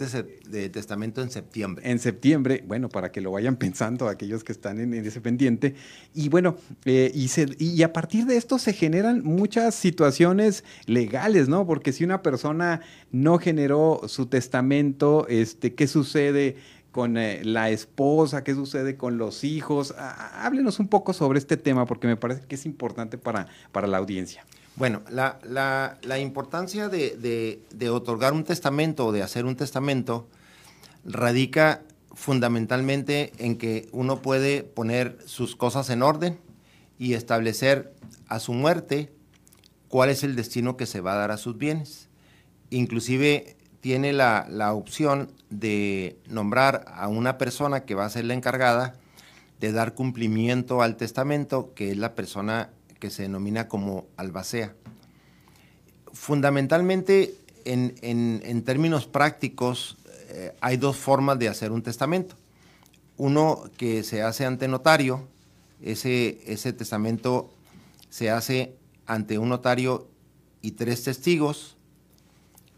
[0.50, 1.88] de, testamento en septiembre.
[1.88, 5.74] En septiembre, bueno, para que lo vayan pensando aquellos que están en, ese pendiente.
[6.14, 11.66] Y bueno, eh, y, y a partir de esto se generan muchas situaciones legales, ¿no?
[11.66, 12.80] Porque si una persona
[13.12, 16.56] no generó su testamento, este, ¿qué sucede?
[16.90, 19.94] con eh, la esposa, qué sucede con los hijos.
[19.96, 23.98] Háblenos un poco sobre este tema porque me parece que es importante para, para la
[23.98, 24.44] audiencia.
[24.80, 30.26] Bueno, la, importancia de, otorgar un testamento o de hacer un testamento
[31.04, 31.82] radica
[32.14, 36.38] fundamentalmente en que uno puede poner sus cosas en orden
[36.98, 37.92] y establecer
[38.26, 39.12] a su muerte
[39.88, 42.08] cuál es el destino que se va a dar a sus bienes.
[42.70, 48.32] Inclusive tiene la, la opción de nombrar a una persona que va a ser la
[48.32, 48.94] encargada
[49.60, 54.74] de dar cumplimiento al testamento, que es la persona que se denomina como albacea.
[56.12, 57.34] Fundamentalmente,
[57.64, 59.96] en, términos prácticos,
[60.28, 62.36] eh, hay dos formas de hacer un testamento.
[63.16, 65.26] Uno que se hace ante notario,
[65.82, 67.50] ese, ese testamento
[68.10, 70.08] se hace ante un notario
[70.62, 71.76] y tres testigos,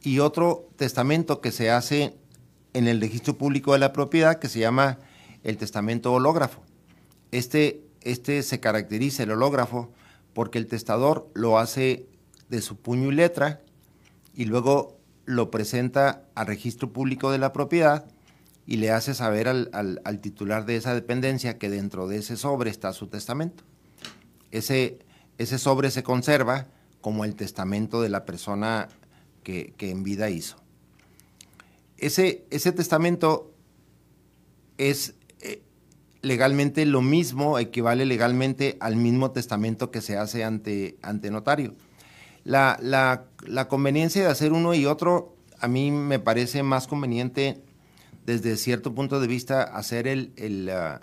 [0.02, 2.14] y otro testamento que se hace
[2.72, 4.98] en el registro público de la propiedad que se llama
[5.44, 6.62] el testamento hológrafo.
[7.30, 9.92] Este, este se caracteriza, el hológrafo,
[10.35, 12.07] porque el testador lo hace
[12.49, 13.61] de su puño y letra
[14.35, 18.07] y luego lo presenta al registro público de la propiedad
[18.66, 22.92] y le hace saber al, titular de esa dependencia que dentro de ese sobre está
[22.92, 23.64] su testamento.
[24.51, 24.99] Ese,
[25.38, 26.68] ese sobre se conserva
[27.01, 28.88] como el testamento de la persona
[29.42, 30.57] que, en vida hizo.
[31.99, 33.53] Ese, ese testamento
[34.79, 35.14] es
[36.22, 41.74] legalmente lo mismo, equivale legalmente al mismo testamento que se hace ante, ante notario.
[42.44, 47.62] La, la, conveniencia de hacer uno y otro, a mí me parece más conveniente
[48.24, 51.01] desde cierto punto de vista hacer el, el, ah,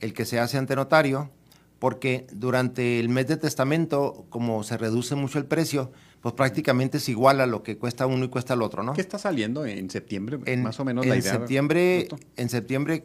[0.00, 1.30] el que se hace ante notario,
[1.78, 5.92] porque durante el mes de testamento, como se reduce mucho el precio,
[6.24, 8.94] pues prácticamente es igual a lo que cuesta uno y cuesta el otro, ¿no?
[8.94, 10.38] ¿Qué está saliendo en septiembre?
[10.56, 11.32] más o menos la idea.
[11.32, 12.08] Septiembre,
[12.38, 13.04] en septiembre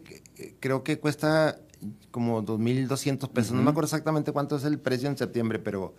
[0.62, 1.60] creo que cuesta
[2.12, 3.52] como 2.200 pesos.
[3.52, 5.96] No me acuerdo exactamente cuánto es el precio en septiembre, pero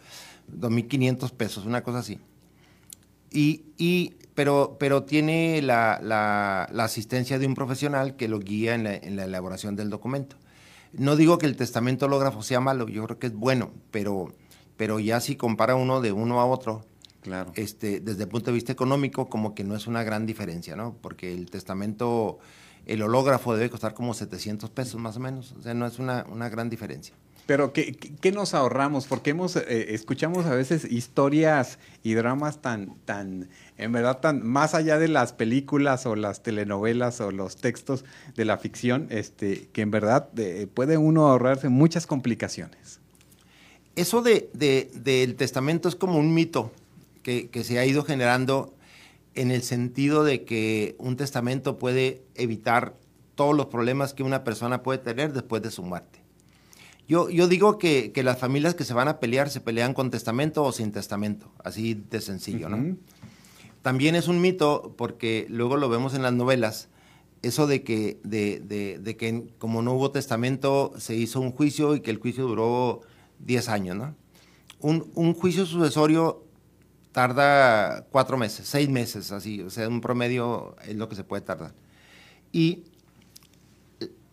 [0.59, 2.19] 2.500 pesos, una cosa así.
[3.31, 9.77] Y, pero, pero tiene la, asistencia de un profesional que lo guía en la, elaboración
[9.77, 10.37] del documento.
[10.95, 14.33] No digo que el testamento hológrafo sea malo, yo creo que es bueno, pero,
[14.79, 16.87] pero ya si compara uno de uno a otro,
[17.23, 17.53] Claro.
[17.55, 20.97] este, desde el punto de vista económico, como que no es una gran diferencia, ¿no?
[21.03, 22.39] Porque el testamento,
[22.87, 26.25] el hológrafo debe costar como 700 pesos más o menos, o sea, no es una,
[26.31, 27.15] una gran diferencia.
[27.47, 29.07] Pero ¿qué, qué- nos ahorramos?
[29.09, 34.73] Porque hemos eh, escuchamos a veces historias y dramas tan, tan, en verdad, tan más
[34.75, 38.05] allá de las películas o las telenovelas o los textos
[38.37, 43.01] de la ficción, este, que en verdad eh, puede uno ahorrarse muchas complicaciones.
[43.97, 46.71] Eso de, de- del testamento es como un mito
[47.23, 48.75] que, que se ha ido generando
[49.35, 52.97] en el sentido de que un testamento puede evitar
[53.35, 56.19] todos los problemas que una persona puede tener después de su muerte.
[57.09, 60.11] Yo, yo digo que, que las familias que se van a pelear se pelean con
[60.11, 62.77] testamento o sin testamento, así de sencillo, ¿no?
[63.83, 66.89] También es un mito, porque luego lo vemos en las novelas,
[67.43, 71.95] eso de que, de, de- de que como no hubo testamento, se hizo un juicio
[71.97, 73.01] y que el juicio duró
[73.39, 74.15] 10 años, ¿no?
[74.81, 76.45] Un, un juicio sucesorio
[77.13, 81.43] tarda cuatro meses, seis meses, así, o sea, un promedio es lo que se puede
[81.43, 81.75] tardar.
[82.53, 82.85] Y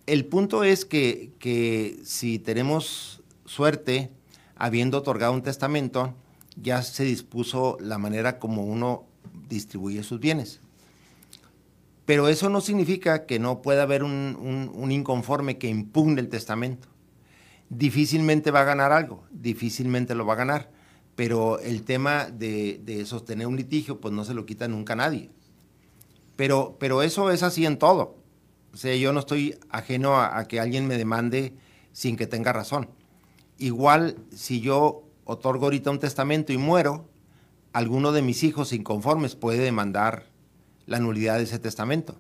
[0.06, 4.12] el punto es que, que si tenemos suerte,
[4.56, 6.14] habiendo otorgado un testamento,
[6.56, 9.06] ya se dispuso la manera como uno
[9.50, 10.60] distribuye sus bienes.
[12.06, 16.30] Pero eso no significa que no pueda haber un, un- un inconforme que impugne el
[16.30, 16.88] testamento.
[17.70, 20.72] Difícilmente va a ganar algo, difícilmente lo va a ganar,
[21.18, 25.32] pero el tema de, sostener un litigio, pues no se lo quita nunca a nadie.
[26.36, 28.18] Pero, pero eso es así en todo.
[28.72, 31.56] O sea, yo no estoy ajeno a, a que alguien me demande
[31.92, 32.88] sin que tenga razón.
[33.58, 37.10] Igual, si yo otorgo ahorita un testamento y muero,
[37.74, 40.28] alguno de mis hijos inconformes puede demandar
[40.86, 42.16] la nulidad de ese testamento.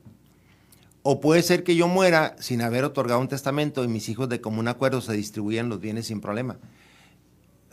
[1.03, 4.41] O puede ser que yo muera sin haber otorgado un testamento y mis hijos de
[4.41, 6.57] común acuerdo se distribuyan los bienes sin problema.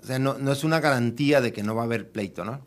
[0.05, 2.61] O sea, no, no es una garantía de que no va a haber pleito, ¿no?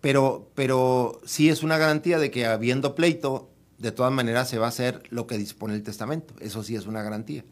[0.00, 4.66] Pero, pero sí es una garantía de que habiendo pleito, de todas maneras se va
[4.66, 6.34] a hacer lo que dispone el testamento.
[6.40, 7.44] Eso sí es una garantía.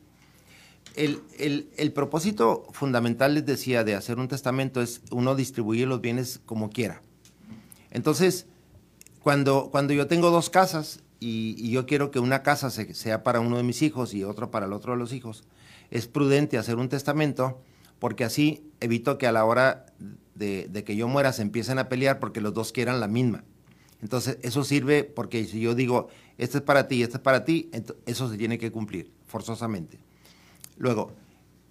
[0.95, 6.03] El, el- el propósito fundamental, les decía, de hacer un testamento es uno distribuir los
[6.03, 7.01] bienes como quiera.
[7.91, 8.47] Entonces,
[9.23, 13.41] cuando, cuando yo tengo dos casas y, yo quiero que una casa se- sea para
[13.41, 15.45] uno de mis hijos y otra para el otro de los hijos,
[15.91, 17.63] es prudente hacer un testamento
[18.03, 19.87] porque así evito que a la hora
[20.35, 23.45] de, que yo muera se empiecen a pelear porque los dos quieran la misma.
[24.01, 27.45] Entonces, eso sirve porque si yo digo, este es para ti y este es para
[27.45, 27.71] ti,
[28.05, 30.01] eso se tiene que cumplir forzosamente.
[30.79, 31.13] Luego,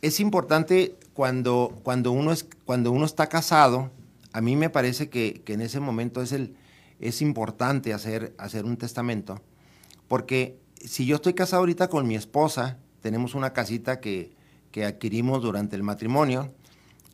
[0.02, 3.92] es importante cuando, cuando, uno, es, cuando uno está casado,
[4.32, 6.56] a mí me parece que, que en ese momento es, el,
[7.02, 9.42] es importante hacer, hacer un testamento,
[10.08, 14.40] porque si yo estoy casado ahorita con mi esposa, tenemos una casita que,
[14.72, 16.54] que adquirimos durante el matrimonio,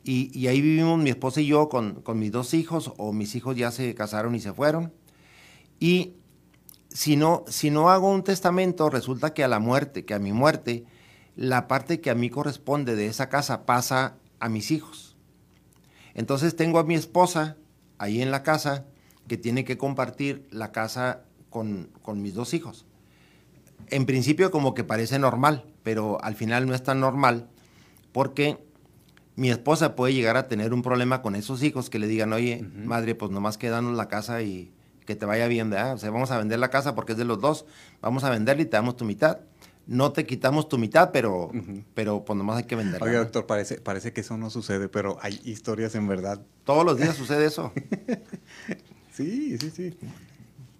[0.04, 3.58] y, ahí vivimos mi esposa y yo con, con mis dos hijos, o mis hijos
[3.58, 4.94] ya se casaron y se fueron,
[5.80, 6.14] y
[6.90, 10.34] si no, si no hago un testamento, resulta que a la muerte, que a mi
[10.34, 10.86] muerte,
[11.36, 15.16] la parte que a mí corresponde de esa casa pasa a mis hijos.
[16.16, 17.58] Entonces tengo a mi esposa
[18.00, 18.86] ahí en la casa
[19.28, 22.86] que tiene que compartir la casa con, con mis dos hijos.
[23.90, 27.48] En principio como que parece normal, pero al final no es tan normal
[28.12, 28.58] porque
[29.38, 32.62] mi esposa puede llegar a tener un problema con esos hijos que le digan, oye,
[32.84, 34.70] madre, pues nomás quédanos la casa y
[35.06, 35.94] que te vaya bien, ¿verdad?
[35.94, 37.66] O sea, vamos a vender la casa porque es de los dos,
[38.02, 39.40] vamos a venderla y te damos tu mitad.
[39.86, 41.52] No te quitamos tu mitad, pero,
[41.94, 43.08] pero pues nomás hay que venderla.
[43.08, 46.42] Oiga, doctor, parece, parece que eso no sucede, pero hay historias en verdad.
[46.66, 47.72] Todos los días sucede eso.
[49.14, 49.98] Sí, sí, sí.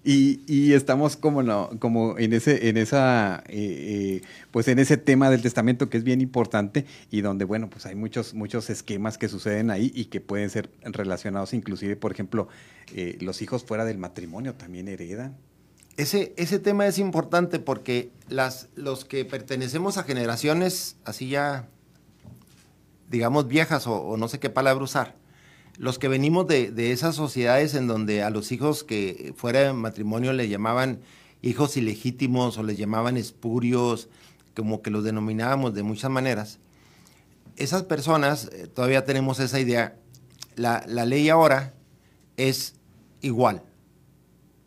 [0.10, 4.96] Y, y estamos como, no, como en ese, en esa, eh, eh, pues en ese
[4.96, 9.18] tema del testamento que es bien importante y donde, bueno, pues hay muchos, muchos esquemas
[9.18, 12.48] que suceden ahí y que pueden ser relacionados, inclusive, por ejemplo,
[12.96, 15.36] eh, los hijos fuera del matrimonio también heredan.
[15.98, 21.68] Ese, ese tema es importante porque las, los que pertenecemos a generaciones así ya,
[23.10, 25.16] digamos, viejas o, o no sé qué palabra usar,
[25.78, 30.34] los que venimos de, esas sociedades en donde a los hijos que fuera de matrimonio
[30.34, 31.02] le llamaban
[31.42, 34.10] hijos ilegítimos o les llamaban espurios,
[34.56, 36.60] como que los denominábamos de muchas maneras,
[37.58, 40.00] esas personas, eh, todavía tenemos esa idea,
[40.56, 41.76] la, la ley ahora
[42.38, 42.76] es
[43.22, 43.64] igual.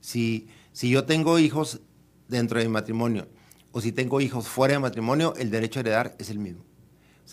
[0.00, 1.80] Si, si yo tengo hijos
[2.28, 3.28] dentro de mi matrimonio
[3.72, 6.64] o si tengo hijos fuera de matrimonio, el derecho a heredar es el mismo.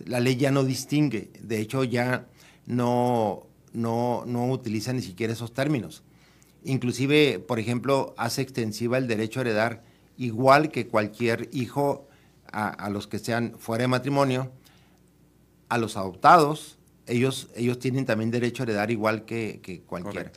[0.06, 2.28] La ley ya no distingue, de hecho ya
[2.68, 3.48] no,
[3.78, 6.02] no, no utiliza ni siquiera esos términos.
[6.64, 9.84] Inclusive, por ejemplo, hace extensiva el derecho a heredar
[10.18, 12.08] igual que cualquier hijo
[12.52, 14.52] a, los que sean fuera de matrimonio,
[15.70, 20.32] a los adoptados, ellos, ellos tienen también derecho a heredar igual que, que cualquiera.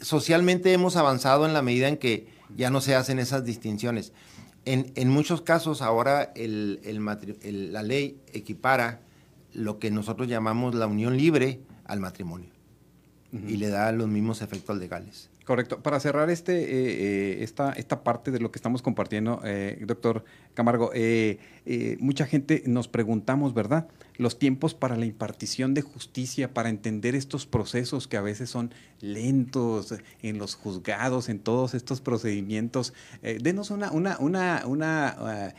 [0.00, 4.12] socialmente hemos avanzado en la medida en que ya no se hacen esas distinciones.
[4.64, 9.02] En, muchos casos ahora la ley equipara
[9.52, 11.60] lo que nosotros llamamos la unión libre
[11.90, 12.50] al matrimonio
[13.32, 15.30] y le da los mismos efectos legales.
[15.44, 15.82] Correcto.
[15.82, 20.24] Para cerrar este, eh, eh, esta, esta parte de lo que estamos compartiendo, eh, doctor
[20.54, 20.92] Camargo,
[21.98, 23.88] mucha gente nos preguntamos, ¿verdad?
[24.16, 28.72] Los tiempos para la impartición de justicia, para entender estos procesos que a veces son
[29.00, 32.92] lentos en los juzgados, en todos estos procedimientos.
[33.22, 35.54] denos una, una, una, una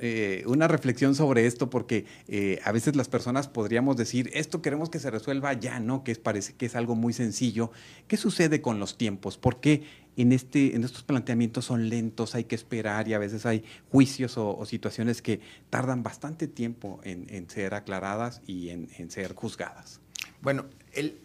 [0.00, 4.88] eh, una reflexión sobre esto, porque eh, a veces las personas podríamos decir, esto queremos
[4.88, 6.04] que se resuelva ya, ¿no?
[6.04, 7.72] Que es, parece que es algo muy sencillo.
[8.06, 9.36] ¿Qué sucede con los tiempos?
[9.36, 9.82] ¿Por qué
[10.16, 14.38] en, este, en estos planteamientos son lentos, hay que esperar y a veces hay juicios
[14.38, 20.00] o, situaciones que tardan bastante tiempo en, ser aclaradas y en, ser juzgadas?
[20.40, 21.18] Bueno, el,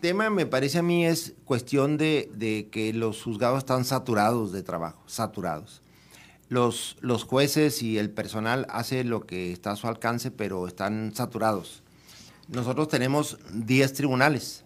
[0.00, 4.62] tema me parece a mí es cuestión de, de que los juzgados están saturados de
[4.62, 5.83] trabajo, saturados
[6.54, 11.12] los, los jueces y el personal hace lo que está a su alcance, pero están
[11.14, 11.82] saturados.
[12.48, 14.64] Nosotros tenemos 10 tribunales,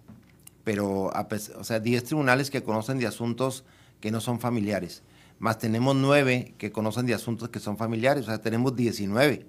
[0.65, 1.11] pero
[1.57, 3.65] o sea, 10 tribunales que conocen de asuntos
[4.01, 5.03] que no son familiares,
[5.39, 9.47] más tenemos 9 que conocen de asuntos que son familiares, o sea, tenemos 19.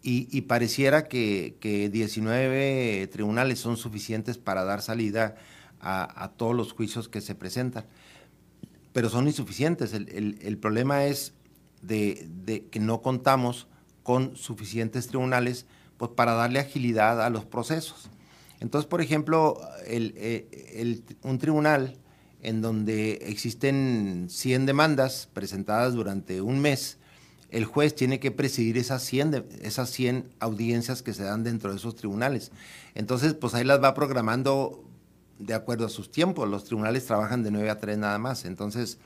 [0.00, 5.36] Y, pareciera que, que, 19 tribunales son suficientes para dar salida
[5.80, 7.84] a, todos los juicios que se presentan,
[8.94, 9.92] pero son insuficientes.
[9.92, 11.34] El, el problema es
[11.82, 13.66] de, que no contamos
[14.02, 15.66] con suficientes tribunales
[15.96, 18.08] pues, para darle agilidad a los procesos.
[18.60, 21.96] Entonces, por ejemplo, eh, un tribunal
[22.42, 26.98] en donde existen 100 demandas presentadas durante un mes,
[27.50, 31.76] el juez tiene que presidir esas 100, esas 100 audiencias que se dan dentro de
[31.76, 32.52] esos tribunales.
[32.94, 34.84] Entonces, pues ahí las va programando
[35.38, 36.48] de acuerdo a sus tiempos.
[36.48, 38.44] Los tribunales trabajan de 9 a 3 nada más.
[38.44, 38.98] Entonces,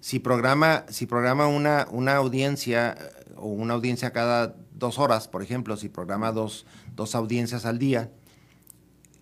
[0.00, 2.96] si programa, si programa una, una audiencia
[3.36, 8.10] o una audiencia cada dos horas, por ejemplo, si programa dos, dos audiencias al día,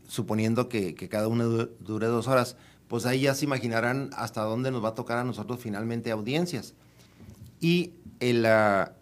[0.06, 2.56] suponiendo que, cada una dure dos horas,
[2.88, 6.74] pues ahí ya se imaginarán hasta dónde nos va a tocar a nosotros finalmente audiencias.
[7.60, 8.92] Y el, ah,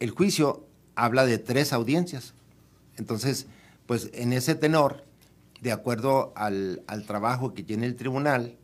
[0.00, 2.34] el juicio habla de tres audiencias.
[2.96, 3.46] Entonces,
[3.86, 5.04] pues en ese tenor,
[5.60, 8.56] de acuerdo al, al trabajo que tiene el tribunal,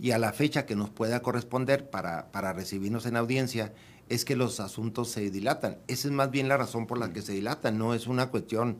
[0.00, 3.72] y a la fecha que nos pueda corresponder para, para recibirnos en audiencia,
[4.08, 5.78] es que los asuntos se dilatan.
[5.88, 8.78] Esa es más bien la razón por la que se dilatan, no es una cuestión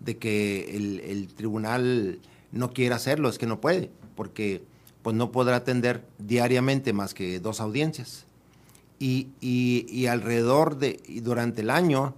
[0.00, 2.20] de que el, tribunal
[2.52, 4.62] no quiera hacerlo, es que no puede, porque
[5.02, 8.26] pues no podrá atender diariamente más que dos audiencias.
[8.98, 12.14] Y, y, alrededor de, y durante el año,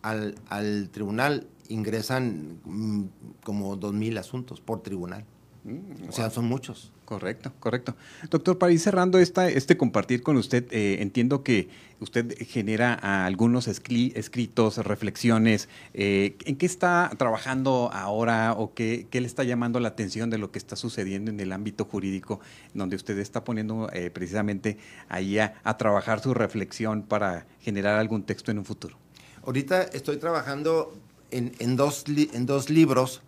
[0.00, 3.04] al, al tribunal ingresan mm,
[3.44, 5.26] como dos mil asuntos por tribunal.
[5.64, 6.91] Mm, o sea, son muchos.
[7.04, 7.94] Correcto, correcto.
[8.30, 11.68] Doctor, para ir cerrando esta, este compartir con usted, eh, entiendo que
[12.00, 12.94] usted genera
[13.26, 15.68] algunos escritos, reflexiones.
[15.94, 20.52] Eh, ¿En qué está trabajando ahora o qué, le está llamando la atención de lo
[20.52, 22.40] que está sucediendo en el ámbito jurídico,
[22.72, 24.78] donde usted está poniendo eh, precisamente
[25.08, 28.96] ahí a, trabajar su reflexión para generar algún texto en un futuro?
[29.44, 30.94] Ahorita estoy trabajando
[31.30, 33.22] en, dos, en dos libros.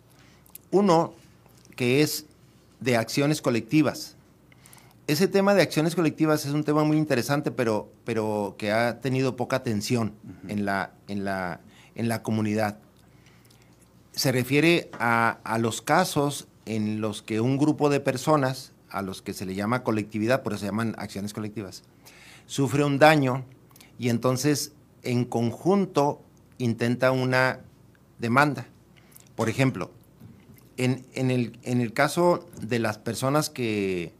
[0.71, 1.15] Uno
[1.77, 2.27] que es
[2.85, 4.17] de acciones colectivas.
[5.07, 9.37] Ese tema de acciones colectivas es un tema muy interesante, pero, pero que ha tenido
[9.37, 10.13] poca atención
[10.49, 11.61] en, la, en, la,
[11.95, 12.79] en la comunidad.
[14.13, 19.23] Se refiere a, a los casos en los que un grupo de personas, a los
[19.23, 21.83] que se le llama colectividad, por eso se llaman acciones colectivas,
[22.47, 23.45] sufre un daño
[23.99, 24.73] y entonces
[25.03, 26.23] en conjunto
[26.59, 27.61] intenta una
[28.19, 28.67] demanda.
[29.37, 29.91] Por ejemplo,
[30.77, 34.13] en, el, caso de las personas que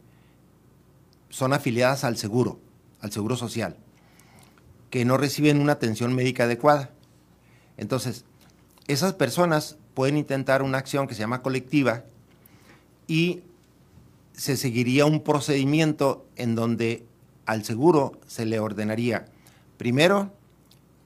[1.29, 2.59] son afiliadas al seguro,
[3.01, 3.75] al seguro social,
[4.89, 6.91] que no reciben una atención médica adecuada.
[7.77, 8.25] Entonces,
[8.87, 12.05] esas personas pueden intentar una acción que se llama colectiva
[13.07, 13.41] y
[14.33, 17.05] se seguiría un procedimiento en donde
[17.45, 19.25] al seguro se le ordenaría,
[19.77, 20.31] primero,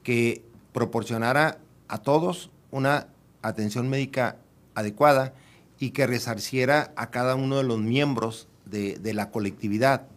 [0.03, 0.43] que
[0.73, 3.07] proporcionara a todos una
[3.41, 4.37] atención médica
[4.79, 5.33] adecuada
[5.79, 10.07] y que resarciera a cada uno de los miembros de, la colectividad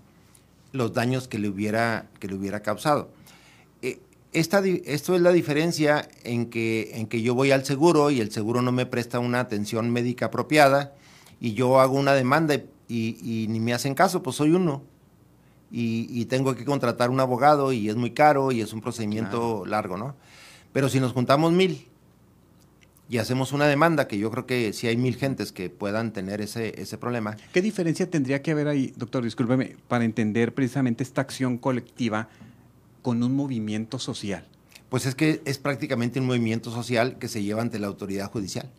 [0.73, 3.11] los daños que le hubiera, que le hubiera causado.
[3.83, 4.01] Eh,
[4.33, 8.31] esta, esto es la diferencia en que, en que yo voy al seguro y el
[8.33, 10.95] seguro no me presta una atención médica apropiada
[11.41, 14.83] y yo hago una demanda y, ni me hacen caso, pues soy uno.
[15.71, 19.97] y, tengo que contratar un abogado y es muy caro y es un procedimiento largo,
[19.97, 20.15] ¿no?
[20.73, 21.87] Pero si nos juntamos mil
[23.13, 26.41] y hacemos una demanda, que yo creo que si hay mil gentes que puedan tener
[26.41, 27.37] ese, ese problema.
[27.53, 32.31] ¿Qué diferencia tendría que haber ahí, doctor, discúlpeme, para entender precisamente esta acción colectiva
[33.03, 34.49] con un movimiento social?
[34.89, 38.71] Pues es que es prácticamente un movimiento social que se lleva ante la autoridad judicial.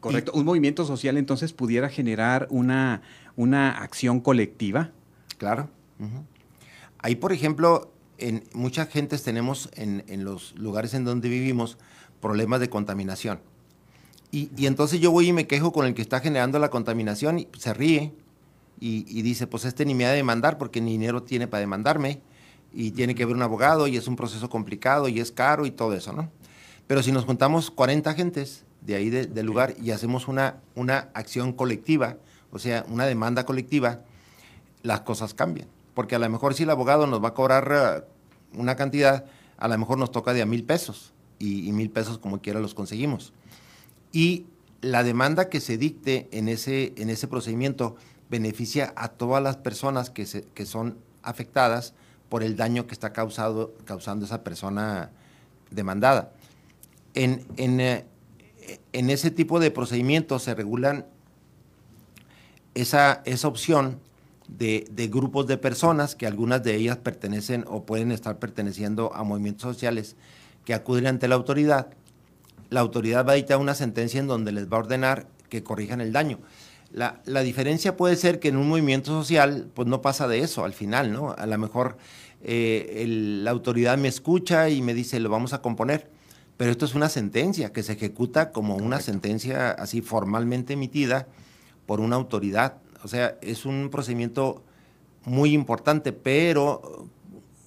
[0.00, 0.32] Correcto.
[0.34, 3.02] ¿Un movimiento social entonces pudiera generar una,
[3.36, 4.90] una acción colectiva?
[5.36, 5.70] Claro.
[6.98, 11.78] Ahí, por ejemplo, en muchas gentes tenemos en, los lugares en donde vivimos
[12.20, 13.40] problemas de contaminación.
[14.30, 17.48] Y, entonces yo voy y me quejo con el que está generando la contaminación y
[17.56, 18.12] se ríe
[18.78, 22.20] y, dice, pues este ni me ha de demandar porque ni dinero tiene para demandarme
[22.72, 25.70] y tiene que haber un abogado y es un proceso complicado y es caro y
[25.70, 26.30] todo eso, ¿no?
[26.86, 31.52] Pero si nos juntamos 40 gentes de ahí del lugar y hacemos una, una acción
[31.52, 32.16] colectiva,
[32.52, 34.02] o sea, una demanda colectiva,
[34.82, 35.68] las cosas cambian.
[35.94, 39.24] Porque a lo mejor si el abogado nos va a cobrar eh, una cantidad,
[39.56, 42.74] a lo mejor nos toca de a mil pesos y, mil pesos como quiera los
[42.74, 43.32] conseguimos.
[44.12, 44.46] Y
[44.80, 47.96] la demanda que se dicte en ese, en ese procedimiento
[48.30, 51.94] beneficia a todas las personas que, que son afectadas
[52.28, 55.10] por el daño que está causado, causando esa persona
[55.70, 56.32] demandada.
[57.14, 58.04] En, en, eh,
[58.92, 61.06] ese tipo de procedimientos se regulan
[62.74, 63.98] esa, esa opción
[64.48, 69.62] de, grupos de personas, que algunas de ellas pertenecen o pueden estar perteneciendo a movimientos
[69.62, 70.16] sociales,
[70.68, 71.88] que acuden ante la autoridad.
[72.68, 76.02] La autoridad va a dictar una sentencia en donde les va a ordenar que corrijan
[76.02, 76.40] el daño.
[76.92, 80.74] La, diferencia puede ser que en un movimiento social, pues no pasa de eso al
[80.74, 81.32] final, ¿no?
[81.32, 81.96] A lo mejor
[82.42, 86.10] eh, la autoridad me escucha y me dice, lo vamos a componer,
[86.58, 91.28] pero esto es una sentencia que se ejecuta como una sentencia así formalmente emitida
[91.86, 94.62] por una autoridad o sea, es un procedimiento
[95.24, 97.06] muy importante, pero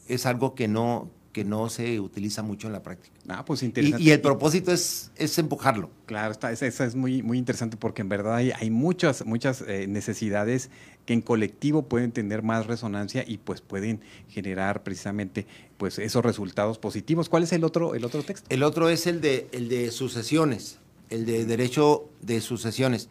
[0.08, 3.16] es algo que no, que no se utiliza mucho en la práctica.
[3.28, 4.04] Ah, pues interesante.
[4.04, 5.90] Y, el propósito es, es empujarlo.
[6.06, 9.88] Claro, está, esa, es muy, muy interesante porque en verdad hay, hay muchas, muchas eh,
[9.88, 10.70] necesidades
[11.06, 16.78] que en colectivo pueden tener más resonancia y pues pueden generar precisamente pues esos resultados
[16.78, 17.30] positivos.
[17.30, 18.48] ¿Cuál es el otro, el otro texto?
[18.50, 20.80] El otro es el de, el de sucesiones,
[21.10, 23.10] el de derecho de sucesiones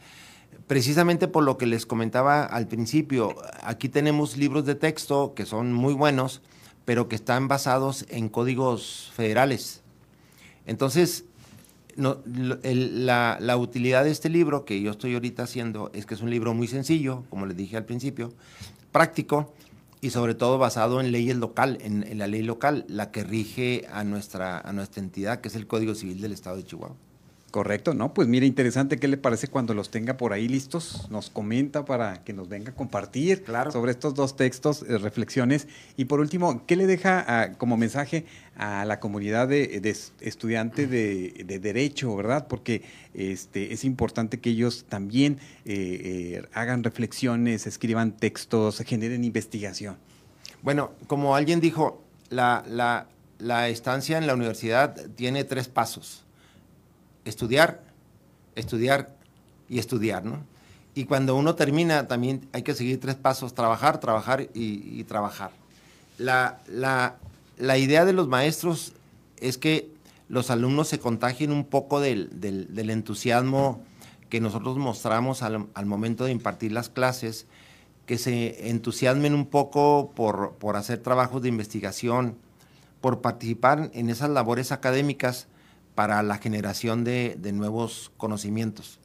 [0.67, 5.73] precisamente por lo que les comentaba al principio, aquí tenemos libros de texto que son
[5.73, 6.43] muy buenos,
[6.91, 9.81] pero que están basados en códigos federales.
[10.67, 11.25] Entonces,
[11.95, 16.53] la, utilidad de este libro que yo estoy ahorita haciendo es que es un libro
[16.53, 18.33] muy sencillo, como les dije al principio,
[18.91, 19.55] práctico
[20.01, 23.87] y sobre todo basado en leyes local, en, en la ley local, la que rige
[23.93, 26.97] a nuestra, a nuestra entidad, que es el Código Civil del Estado de Chihuahua.
[27.51, 28.15] Correcto, ¿no?
[28.15, 31.09] Pues mire, interesante, ¿qué le parece cuando los tenga por ahí listos?
[31.11, 35.67] Nos comenta para que nos venga a compartir sobre estos dos textos, eh, reflexiones.
[35.97, 38.25] Y por último, ¿qué le deja ah, como mensaje
[38.57, 42.47] a la comunidad de, estudiantes de, Derecho, verdad?
[42.47, 42.83] Porque
[43.15, 49.97] este, es importante que ellos también eh, eh, hagan reflexiones, escriban textos, generen investigación.
[50.63, 53.09] Bueno, como alguien dijo, la, la,
[53.41, 56.25] la estancia en la universidad tiene tres pasos
[57.31, 57.83] estudiar,
[58.55, 59.17] estudiar
[59.69, 60.45] y estudiar, ¿no?
[60.95, 65.53] Y cuando uno termina, también hay que seguir tres pasos, trabajar, trabajar y, trabajar.
[66.19, 66.59] La,
[67.79, 68.93] idea de los maestros
[69.39, 69.89] es que
[70.29, 72.31] los alumnos se contagien un poco del,
[72.77, 73.83] entusiasmo
[74.29, 77.47] que nosotros mostramos al, momento de impartir las clases,
[78.07, 82.37] que se entusiasmen un poco por, por hacer trabajos de investigación,
[83.01, 85.47] por participar en esas labores académicas
[86.01, 89.01] para la generación de, nuevos conocimientos.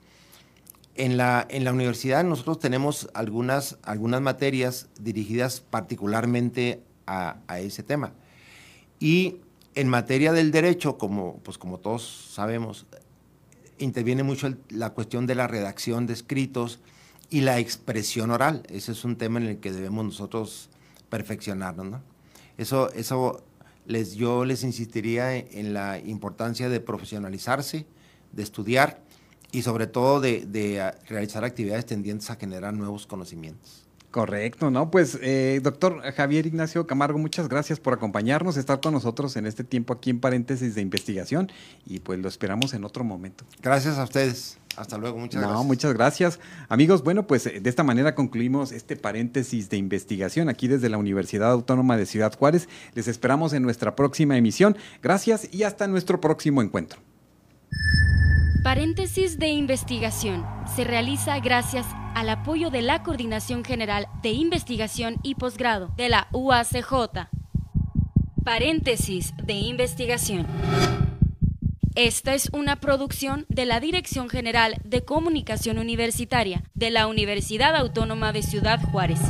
[0.95, 8.13] En la, en la, universidad nosotros tenemos algunas, algunas materias dirigidas particularmente a, ese tema.
[8.97, 9.41] Y
[9.73, 12.85] en materia del derecho, como, pues como todos sabemos,
[13.77, 16.79] interviene mucho la cuestión de la redacción de escritos
[17.29, 18.63] y la expresión oral.
[18.69, 20.69] Ese es un tema en el que debemos nosotros
[21.09, 21.99] perfeccionarnos.
[22.57, 23.43] Eso, eso
[23.85, 27.85] les, yo les insistiría en, la importancia de profesionalizarse,
[28.31, 29.01] de estudiar
[29.51, 33.83] y sobre todo de, realizar actividades tendientes a generar nuevos conocimientos.
[34.11, 34.91] Correcto, ¿no?
[34.91, 39.65] Pues, eh, doctor Javier Ignacio Camargo, muchas gracias por acompañarnos, estar con nosotros en este
[39.65, 41.51] tiempo aquí en paréntesis de investigación
[41.85, 43.43] y pues lo esperamos en otro momento.
[43.61, 44.57] Gracias a ustedes.
[44.77, 45.65] Hasta luego, muchas no, gracias.
[45.65, 46.39] Muchas gracias.
[46.69, 51.51] Amigos, bueno, pues de esta manera concluimos este paréntesis de investigación aquí desde la Universidad
[51.51, 52.67] Autónoma de Ciudad Juárez.
[52.93, 54.77] Les esperamos en nuestra próxima emisión.
[55.01, 56.99] Gracias y hasta nuestro próximo encuentro.
[58.63, 60.43] Paréntesis de investigación
[60.75, 66.27] se realiza gracias al apoyo de la Coordinación General de Investigación y Posgrado de la
[66.31, 67.27] UACJ.
[68.43, 70.47] Paréntesis de investigación.
[71.95, 78.33] Esta es una producción de la Dirección General de Comunicación Universitaria de la Universidad Autónoma
[78.33, 79.21] de Ciudad Juárez.